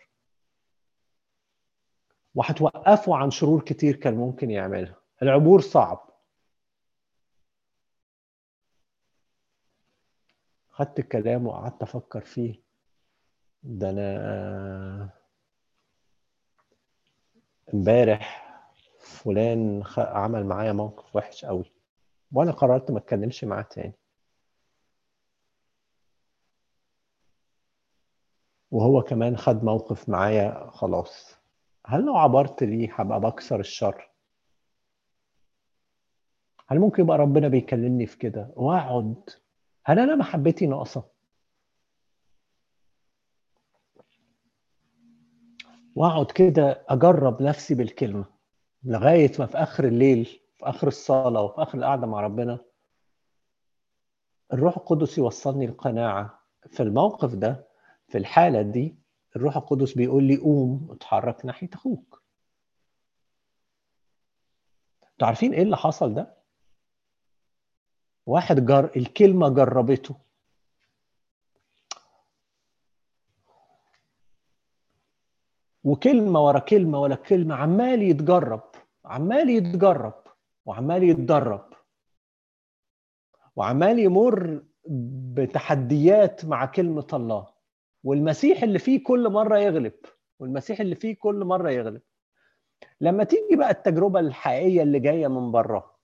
[2.34, 4.96] وهتوقفه عن شرور كتير كان ممكن يعملها.
[5.22, 6.10] العبور صعب.
[10.70, 12.60] خدت الكلام وقعدت أفكر فيه.
[13.62, 15.10] ده أنا
[17.74, 18.46] امبارح
[19.00, 21.75] فلان عمل معايا موقف وحش قوي.
[22.36, 23.92] وأنا قررت ما اتكلمش معاه تاني.
[28.70, 31.36] وهو كمان خد موقف معايا خلاص.
[31.86, 34.10] هل لو عبرت ليه هبقى بكسر الشر؟
[36.68, 39.30] هل ممكن يبقى ربنا بيكلمني في كده؟ واقعد.
[39.84, 41.04] هل أنا محبتي ناقصة؟
[45.94, 48.24] واقعد كده أجرب نفسي بالكلمة
[48.84, 52.58] لغاية ما في آخر الليل في آخر الصلاة وفي آخر القعدة مع ربنا
[54.52, 56.38] الروح القدس يوصلني القناعة.
[56.68, 57.66] في الموقف ده
[58.08, 58.94] في الحالة دي
[59.36, 62.22] الروح القدس بيقول لي قوم اتحرك ناحية أخوك.
[65.12, 66.36] أنتوا عارفين إيه اللي حصل ده؟
[68.26, 70.16] واحد جر الكلمة جربته.
[75.84, 78.62] وكلمة ورا كلمة ورا كلمة عمال يتجرب
[79.04, 80.25] عمال يتجرب.
[80.66, 81.72] وعمال يتدرب.
[83.56, 84.64] وعمال يمر
[85.34, 87.54] بتحديات مع كلمة الله.
[88.04, 89.94] والمسيح اللي فيه كل مرة يغلب.
[90.38, 92.02] والمسيح اللي فيه كل مرة يغلب.
[93.00, 95.96] لما تيجي بقى التجربة الحقيقية اللي جاية من بره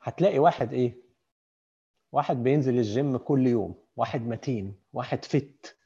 [0.00, 1.02] هتلاقي واحد إيه؟
[2.12, 3.84] واحد بينزل الجيم كل يوم.
[3.96, 4.80] واحد متين.
[4.92, 5.78] واحد فت.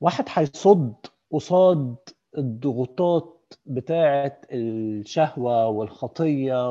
[0.00, 1.06] واحد هيصد.
[1.32, 1.96] قصاد
[2.38, 6.70] الضغوطات بتاعه الشهوة والخطية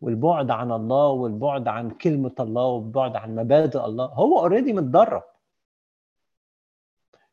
[0.00, 5.22] والبعد عن الله والبعد عن كلمة الله والبعد عن مبادئ الله هو اوريدي متدرب.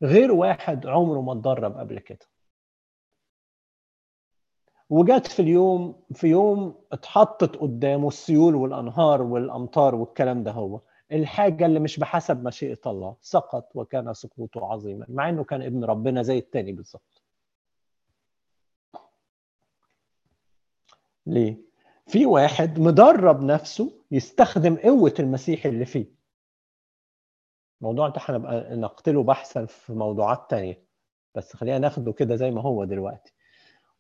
[0.04, 2.26] غير واحد عمره ما اتدرب قبل كده.
[4.90, 10.82] وجت في اليوم في يوم اتحطت قدامه السيول والأنهار والأمطار والكلام ده هو.
[11.12, 16.22] الحاجة اللي مش بحسب مشيئة الله سقط وكان سقوطه عظيما مع إنه كان ابن ربنا
[16.22, 17.22] زي التاني بالظبط.
[21.26, 21.58] ليه؟
[22.08, 26.05] في واحد مدرب نفسه يستخدم قوة المسيح اللي فيه.
[27.82, 30.84] الموضوع ده هنبقى نقتله بحثا في موضوعات تانية
[31.36, 33.34] بس خلينا ناخده كده زي ما هو دلوقتي.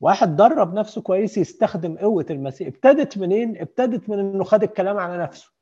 [0.01, 5.17] واحد درب نفسه كويس يستخدم قوة المسيح ابتدت منين؟ ابتدت من إنه خد الكلام على
[5.23, 5.56] نفسه.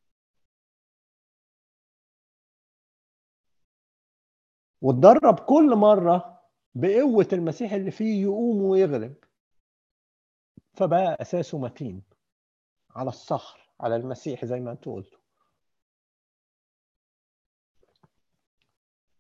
[4.86, 6.42] واتدرب كل مرة
[6.76, 9.16] بقوة المسيح اللي فيه يقوم ويغلب.
[10.74, 12.04] فبقى أساسه متين
[12.96, 15.20] على الصخر على المسيح زي ما أنتوا قلتوا.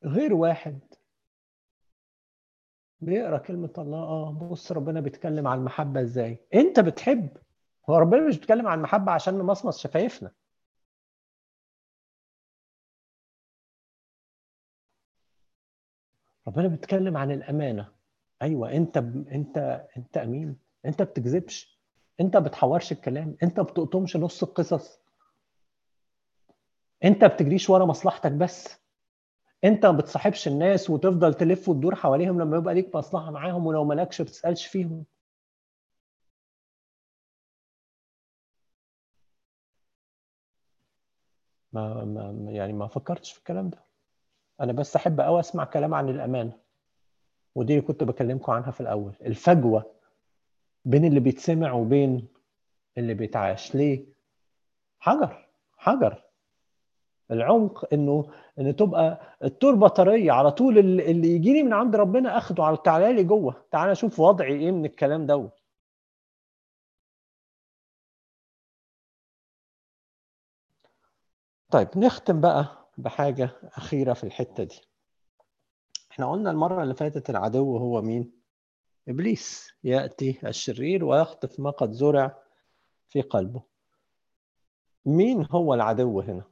[0.04, 0.80] غير واحد
[3.02, 3.98] بيقرأ كلمة الله.
[3.98, 7.38] آه بص ربنا بيتكلم عن المحبة إزاي؟ أنت بتحب.
[7.90, 10.32] هو ربنا مش بيتكلم عن المحبة عشان نمصمص شفايفنا.
[16.48, 17.92] ربنا بيتكلم عن الأمانة.
[18.42, 19.28] أيوه أنت ب...
[19.30, 20.58] أنت أنت أمين.
[20.86, 21.80] أنت بتكذبش.
[22.20, 23.38] أنت بتحورش الكلام.
[23.44, 25.00] أنت بتقطمش نص القصص.
[27.04, 28.80] أنت بتجريش ورا مصلحتك بس.
[29.64, 34.22] أنت ما بتصاحبش الناس وتفضل تلف وتدور حواليهم لما يبقى ليك مصلحة معاهم ولو مالكش
[34.22, 35.06] ما بتسألش فيهم.
[41.74, 43.86] ما, ما يعني ما فكرتش في الكلام ده.
[44.62, 46.54] أنا بس أحب قوي أسمع كلام عن الامانه
[47.56, 49.14] ودي اللي كنت بكلمكم عنها في الأول.
[49.26, 49.92] الفجوة
[50.86, 52.28] بين اللي بيتسمع وبين
[52.98, 54.06] اللي بيتعاش ليه؟
[55.00, 55.48] حجر
[55.78, 56.24] حجر.
[57.32, 62.64] العمق إنه إن تبقى التربه طريه على طول اللي يجي لي من عند ربنا أخده
[62.64, 63.66] على تعالى لي جوه.
[63.72, 65.60] تعالى أشوف وضعي إيه من الكلام دوت
[71.72, 74.82] طيب نختم بقى بحاجة أخيرة في الحتة دي.
[76.12, 78.32] إحنا قلنا المرة اللي فاتت العدو هو مين؟
[79.08, 79.74] إبليس.
[79.84, 82.44] يأتي الشرير ويخطف ما قد زرع
[83.10, 83.64] في قلبه.
[85.06, 86.44] مين هو العدو هنا؟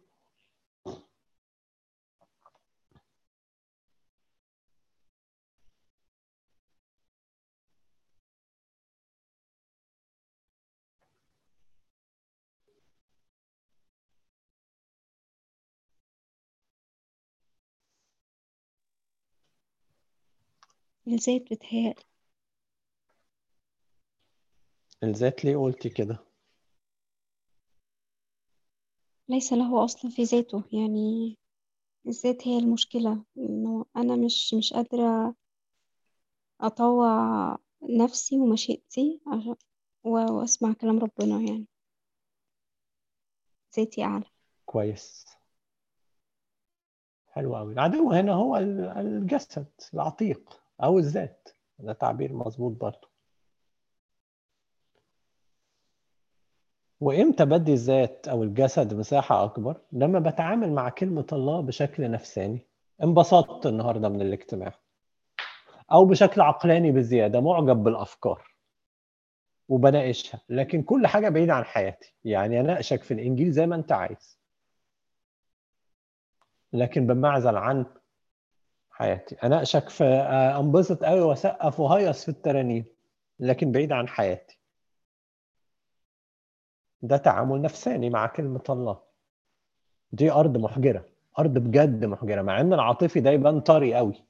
[21.14, 22.04] الذات بتهيألي
[25.04, 26.18] الذات ليه قلتي كده؟
[29.30, 31.38] ليس له أصل في ذاته يعني
[32.08, 35.36] الذات هي المشكلة إنه أنا مش مش قادرة
[36.62, 37.08] أطوع
[37.84, 39.22] نفسي ومشيئتي
[40.04, 41.66] وأسمع كلام ربنا يعني.
[43.78, 44.26] ذاتي أعلى.
[44.66, 45.26] كويس.
[47.28, 50.63] حلو قوي العدو هنا هو ال- الجسد العتيق.
[50.84, 51.50] أو الذات.
[51.80, 53.10] ده تعبير مظبوط برضه.
[57.00, 62.68] وإمتى بدي الذات أو الجسد مساحة أكبر؟ لما بتعامل مع كلمة الله بشكل نفساني.
[63.04, 64.74] انبسطت النهارده من الاجتماع.
[65.92, 67.42] أو بشكل عقلاني بزيادة.
[67.42, 68.54] معجب بالأفكار.
[69.70, 70.42] وبناقشها.
[70.50, 72.16] لكن كل حاجة بعيدة عن حياتي.
[72.26, 74.40] يعني أناقشك في الإنجيل زي ما أنت عايز.
[76.74, 77.86] لكن بمعزل عن
[78.94, 79.36] حياتي.
[79.44, 82.86] اناقشك في آه، أنبسط قوي وأسقف وهيص في الترانيم
[83.40, 84.60] لكن بعيد عن حياتي.
[87.02, 89.00] ده تعامل نفساني مع كلمة الله.
[90.12, 91.06] دي أرض محجرة
[91.40, 94.24] أرض بجد محجرة مع إن العاطفي ده يبان طري قوي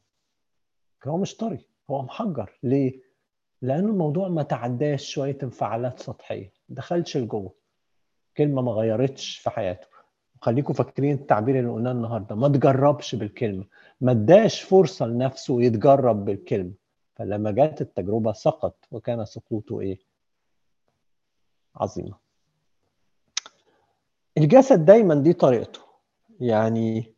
[1.07, 2.59] هو مش طري هو محجر.
[2.63, 3.01] ليه؟
[3.61, 7.53] لأن الموضوع ما تعداش شوية انفعالات سطحية ما دخلش لجوه.
[8.37, 9.87] كلمة ما غيرتش في حياته.
[10.43, 12.35] خليكم فاكرين التعبير اللي قلناه النهارده.
[12.35, 13.65] ما تجربش بالكلمة.
[14.01, 16.71] ما اداش فرصة لنفسه يتجرب بالكلمة.
[17.15, 19.99] فلما جت التجربة سقط وكان سقوطه إيه؟
[21.75, 22.17] عظيمة.
[24.37, 25.79] الجسد دايما دي طريقته.
[26.39, 27.13] يعني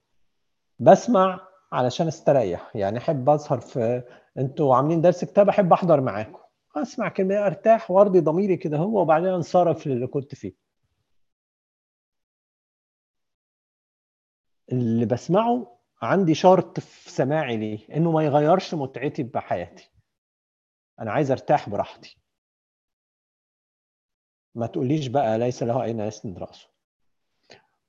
[0.80, 2.76] بسمع علشان استريح.
[2.76, 4.03] يعني أحب اسهر في
[4.38, 6.39] أنتوا عاملين درس كتاب أحب أحضر معاكم.
[6.76, 10.64] أسمع كده أرتاح وأرضي ضميري كده هو وبعدين أنصرف للي كنت فيه.
[14.72, 19.91] اللي بسمعه عندي شرط في سماعي ليه؟ إنه ما يغيرش متعتي بحياتي.
[20.99, 22.18] أنا عايز أرتاح براحتي.
[24.55, 26.70] ما تقوليش بقى ليس له أين يسند رأسه.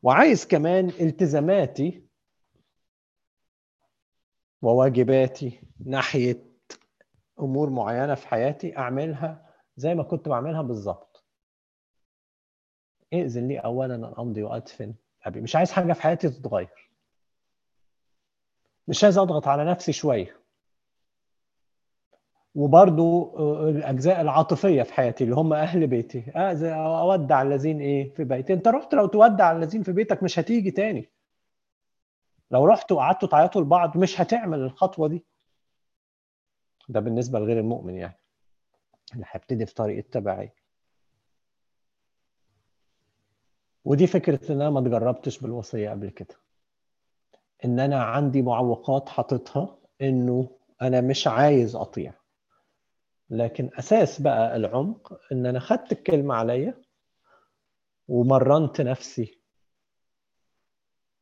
[0.03, 2.07] وعايز كمان التزاماتي
[4.62, 6.47] وواجباتي ناحية
[7.41, 11.24] أمور معينة في حياتي أعملها زي ما كنت بعملها بالظبط.
[13.12, 14.95] ائذن لي أولا أن أمضي وأدفن
[15.27, 16.91] أبي مش عايز حاجة في حياتي تتغير.
[18.89, 20.37] مش عايز أضغط على نفسي شوية.
[22.55, 26.22] وبرضو آه، الأجزاء العاطفية في حياتي اللي هم أهل بيتي.
[26.22, 30.70] أأذ- أودع الذين إيه؟ في بيتي أنت رحت لو تودع الذين في بيتك مش هتيجي
[30.70, 31.11] تاني.
[32.51, 35.24] لو رحتوا وقعدتوا تعيطوا لبعض مش هتعمل الخطوة دي.
[36.89, 38.18] ده بالنسبة لغير المؤمن يعني.
[39.14, 40.55] اللي هيبتدي في طريق التبعية
[43.87, 46.34] ودي فكرة إن أنا ما اتجربتش بالوصية قبل كده.
[47.64, 50.50] إن أنا عندي معوقات حاططها إنه
[50.83, 52.14] أنا مش عايز أطيع.
[53.30, 56.83] لكن أساس بقى العمق إن أنا خدت الكلمة عليا
[58.08, 59.41] ومرنت نفسي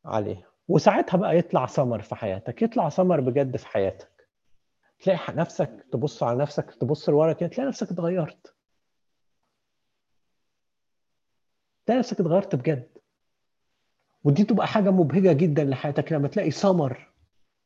[0.05, 0.47] عليها.
[0.67, 4.27] وساعتها بقى يطلع ثمر في حياتك يطلع ثمر بجد في حياتك.
[4.99, 8.54] تلاقي نفسك تبص على نفسك تبص لورا كده تلاقي نفسك اتغيرت.
[11.85, 12.87] تلاقي نفسك اتغيرت بجد.
[14.23, 17.11] ودي تبقى حاجة مبهجة جدا لحياتك لما تلاقي ثمر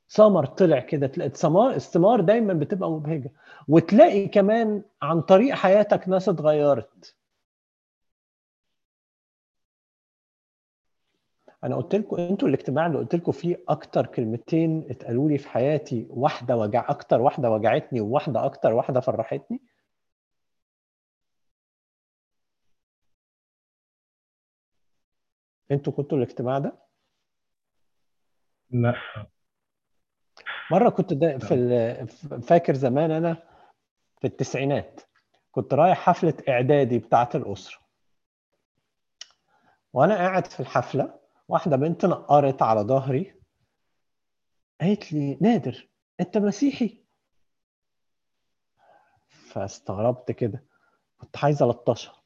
[0.10, 3.32] ثمر طلع كده تلاقي ثمار الثمار دايما بتبقى مبهجة.
[3.68, 7.16] وتلاقي كمان عن طريق حياتك ناس اتغيرت.
[11.64, 16.08] أنا قلت لكم أنتوا الاجتماع اللي قلت لكم فيه أكتر كلمتين اتقالوا لي في حياتي
[16.10, 19.62] واحدة وجع أكتر واحدة وجعتني وواحدة أكتر واحدة فرحتني
[25.72, 26.80] أنتوا كنتوا الاجتماع ده؟
[28.70, 28.96] لا.
[30.72, 32.08] مرة كنت دا في
[32.42, 33.34] فاكر زمان أنا
[34.22, 35.02] في التسعينات
[35.52, 37.80] كنت رايح حفلة إعدادي بتاعة الأسرة.
[39.94, 43.36] وأنا قاعد في الحفلة واحدة بنت نقرت على ظهري
[44.82, 45.90] قالت لي نادر
[46.20, 47.04] أنت مسيحي.
[49.28, 50.64] فاستغربت كده
[51.18, 52.22] كنت عايز ألطشها.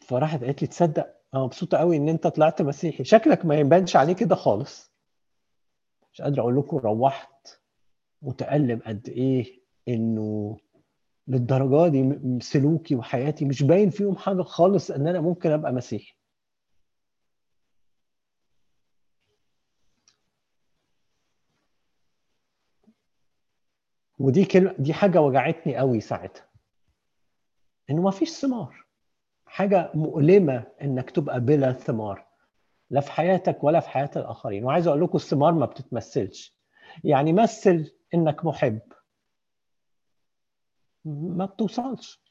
[0.00, 3.04] فراحت قالت لي تصدق أنا مبسوطه قوي إن أنت طلعت مسيحي.
[3.04, 4.92] شكلك ما يبانش عليه كده خالص.
[6.12, 7.48] مش قادر أقول لكم روحت
[8.22, 10.56] متألم قد إيه إنه
[11.28, 16.14] للدرجة دي سلوكي وحياتي مش باين فيهم حاجة خالص إن أنا ممكن أبقى مسيحي.
[24.18, 26.48] ودي كلمة دي حاجة وجعتني قوي ساعتها.
[27.90, 28.81] إنه ما فيش ثمار.
[29.52, 32.26] حاجة مؤلمة إنك تبقى بلا ثمار
[32.90, 34.64] لا في حياتك ولا في حياة الآخرين.
[34.64, 36.56] وعايز أقول لكم الثمار ما بتتمثلش.
[37.04, 38.80] يعني مثل إنك محب.
[41.04, 42.22] ما بتوصلش.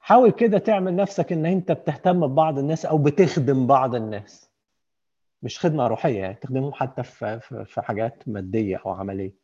[0.00, 4.50] حاول كده تعمل نفسك إن أنت بتهتم ببعض الناس أو بتخدم بعض الناس.
[5.42, 9.34] مش خدمة روحية يعني تخدمهم حتى في في حاجات مادية أو عملية.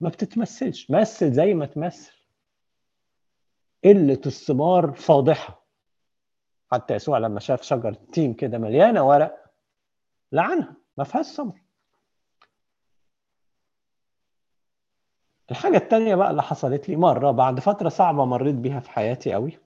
[0.00, 0.90] ما بتتمثلش.
[0.90, 2.12] مثل زي ما تمثل.
[3.84, 5.63] قلة الثمار فاضحة.
[6.72, 9.44] حتى يسوع لما شاف شجره تين كده مليانة ورق
[10.32, 11.60] لعنها ما فيهاش ثمر
[15.50, 19.58] الحاجة التانية بقى اللي حصلت لي مرة بعد فترة صعبة مريت بيها في حياتي قوي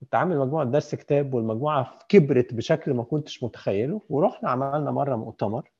[0.00, 5.70] كنت عامل مجموعة درس كتاب والمجموعة كبرت بشكل ما كنتش متخيله ورحنا عملنا مرة مؤتمر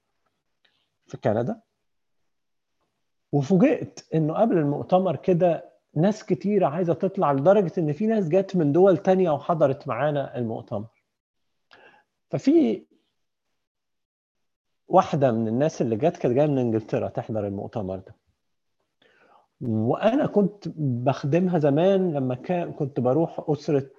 [1.07, 1.61] في كندا.
[3.33, 8.73] وفوجئت إنه قبل المؤتمر كده ناس كتيرة عايزة تطلع لدرجة إن في ناس جت من
[8.73, 10.89] دول تانية وحضرت معانا المؤتمر.
[12.31, 12.87] ففي
[14.89, 18.17] واحدة من الناس اللي جت كانت جاية من إنجلترا تحضر المؤتمر ده.
[19.61, 23.91] وأنا كنت بخدمها زمان لما كان كنت بروح اسره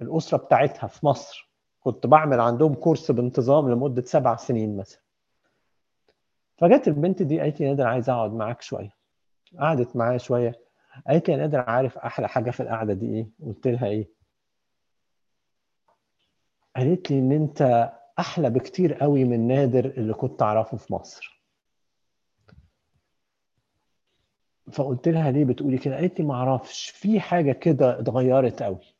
[0.00, 1.50] الأسرة بتاعتها في مصر.
[1.80, 5.00] كنت بعمل عندهم كورس بانتظام لمدة سبع سنين مثلا.
[6.58, 8.90] فجت البنت دي قالت لي نادر عايز أقعد معاك شوية.
[9.58, 10.65] قعدت معايا شوية.
[11.06, 14.08] قالت لي يا نادر عارف أحلى حاجة في القعدة دي إيه؟ قلت لها إيه؟
[16.76, 21.42] قالت لي إن أنت أحلى بكتير قوي من نادر اللي كنت أعرفه في مصر.
[24.72, 28.94] فقلت لها ليه بتقولي كده؟ قالت لي ما أعرفش في حاجة كده اتغيرت قوي.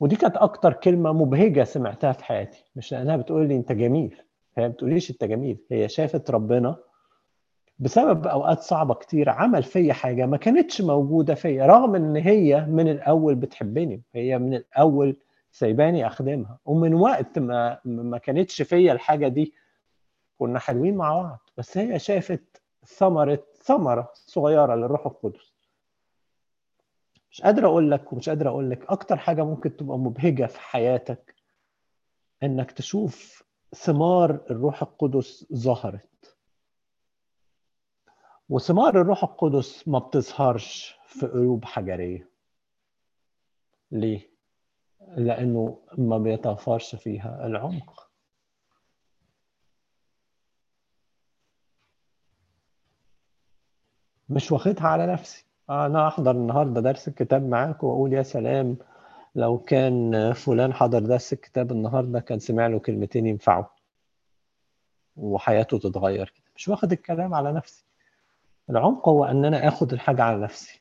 [0.00, 4.22] ودي كانت أكتر كلمة مبهجة سمعتها في حياتي مش لأنها بتقول لي أنت جميل
[4.58, 6.76] هي ما بتقوليش أنت جميل هي شافت ربنا
[7.78, 12.88] بسبب أوقات صعبة كتير عمل فيا حاجة ما كانتش موجودة فيا رغم إن هي من
[12.88, 15.16] الأول بتحبني هي من الأول
[15.52, 19.54] سايباني أخدمها ومن وقت ما ما كانتش فيا الحاجة دي
[20.38, 21.50] كنا حلوين مع بعض.
[21.56, 25.52] بس هي شافت ثمرة ثمرة صغيرة للروح القدس.
[27.30, 31.34] مش قادر أقول لك ومش قادر أقول لك أكتر حاجة ممكن تبقى مبهجة في حياتك
[32.42, 33.44] إنك تشوف
[33.74, 36.33] ثمار الروح القدس ظهرت.
[38.54, 42.28] وثمار الروح القدس ما بتظهرش في قلوب حجرية.
[43.90, 44.30] ليه؟
[45.16, 48.10] لأنه ما بيتوفرش فيها العمق.
[54.28, 55.44] مش واخدها على نفسي.
[55.70, 58.76] أنا أحضر النهارده درس الكتاب معاك وأقول يا سلام
[59.34, 63.64] لو كان فلان حضر درس الكتاب النهارده كان سمع له كلمتين ينفعوا
[65.16, 66.28] وحياته تتغير.
[66.28, 67.84] كده مش واخد الكلام على نفسي.
[68.70, 70.80] العمق هو إن أنا آخد الحاجة على نفسي.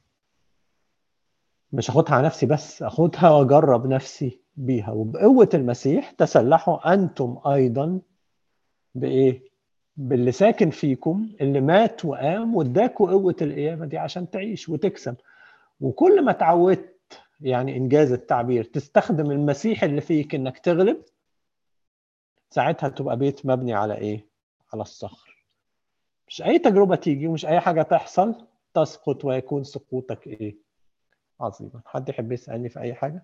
[1.74, 4.92] مش اخدها على نفسي بس اخدها وأجرب نفسي بيها.
[4.92, 8.00] وبقوة المسيح تسلحوا أنتم أيضا
[8.96, 9.54] بإيه؟
[9.98, 15.16] باللي ساكن فيكم اللي مات وقام واداكوا قوة القيامة دي عشان تعيش وتكسب.
[15.82, 16.94] وكل ما اتعودت
[17.42, 20.98] يعني إنجاز التعبير تستخدم المسيح اللي فيك إنك تغلب
[22.50, 24.26] ساعتها تبقى بيت مبني على إيه؟
[24.74, 25.33] على الصخر.
[26.28, 30.56] مش أي تجربة تيجي ومش أي حاجة تحصل تسقط ويكون سقوطك إيه؟
[31.42, 33.24] عظيما حد يحب يسألني في أي حاجة؟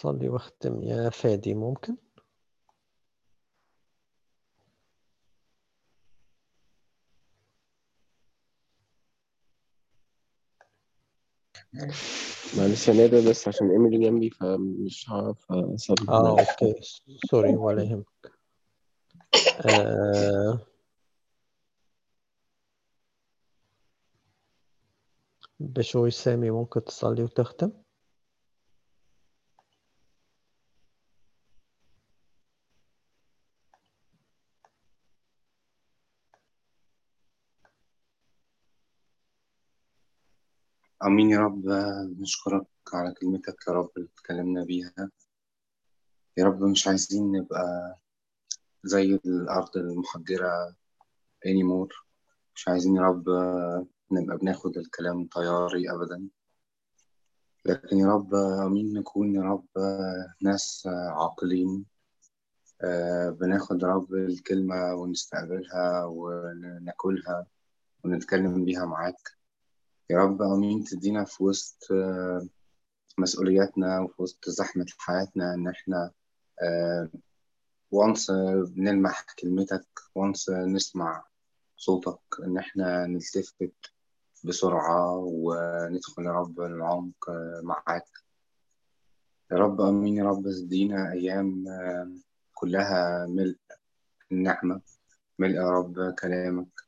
[0.00, 0.82] صلي واختم.
[0.82, 1.96] يا فادي ممكن؟
[12.58, 16.08] معلش يا نادر بس عشان إيميلي جنبي فمش هعرف أصلي.
[16.08, 16.74] آه okay.
[17.30, 18.06] sorry ولا يهمك.
[19.66, 20.58] آه
[25.60, 27.72] بشوي سامي ممكن تصلي وتختم؟
[41.04, 41.66] آمين يا رب.
[42.20, 45.10] نشكرك على كلمتك يا رب اللي اتكلمنا بيها.
[46.36, 47.98] يا رب مش عايزين نبقى
[48.84, 50.76] زي الأرض المحجرة
[51.46, 52.04] anymore.
[52.54, 53.28] مش عايزين يا رب
[54.12, 56.28] نبقى بناخد الكلام طياري أبدا.
[57.64, 59.66] لكن يا رب آمين نكون يا رب
[60.42, 61.86] ناس عاقلين.
[62.82, 67.46] آه، بناخد يا رب الكلمة ونستقبلها وناكلها
[68.04, 69.39] ونتكلم بيها معاك.
[70.10, 70.84] يا رب آمين.
[70.84, 72.46] تدينا في وسط آه،
[73.18, 76.10] مسؤولياتنا وفي وسط زحمة حياتنا إن إحنا
[76.62, 77.08] آه،
[77.90, 78.30] وانس
[78.76, 81.24] نلمح كلمتك وانس نسمع
[81.76, 83.72] صوتك إن إحنا نلتفت
[84.44, 87.30] بسرعة وندخل يا رب العمق
[87.62, 88.10] معاك.
[89.52, 90.16] يا رب آمين.
[90.16, 91.64] يا رب ادينا أيام
[92.54, 93.58] كلها ملء
[94.32, 94.80] النعمة
[95.38, 96.79] ملء يا رب كلامك.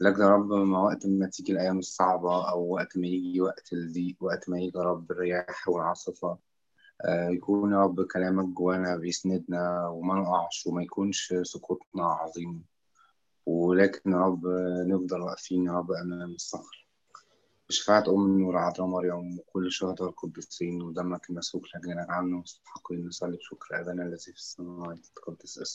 [0.00, 4.16] لك يا رب ما وقت ما تيجي الأيام الصعبة أو وقت ما يجي وقت الضيق
[4.20, 6.38] وقت ما يجي يا رب الرياح والعاصفة
[7.04, 12.64] آه، يكون يا رب كلامك جوانا بيسندنا وما نقعش وما يكونش سقوطنا عظيم.
[13.46, 14.46] ولكن يا رب
[14.86, 16.88] نفضل واقفين يا رب أمام الصخر.
[17.68, 23.36] بشفاعة أم النور عذراء مريم وكل الشهداء القديسين ودمك المسفوك لأجلنا عنه مستحقين نصلي.
[23.36, 25.66] بشكر أبانا الذي في السماوات تقدس اسمك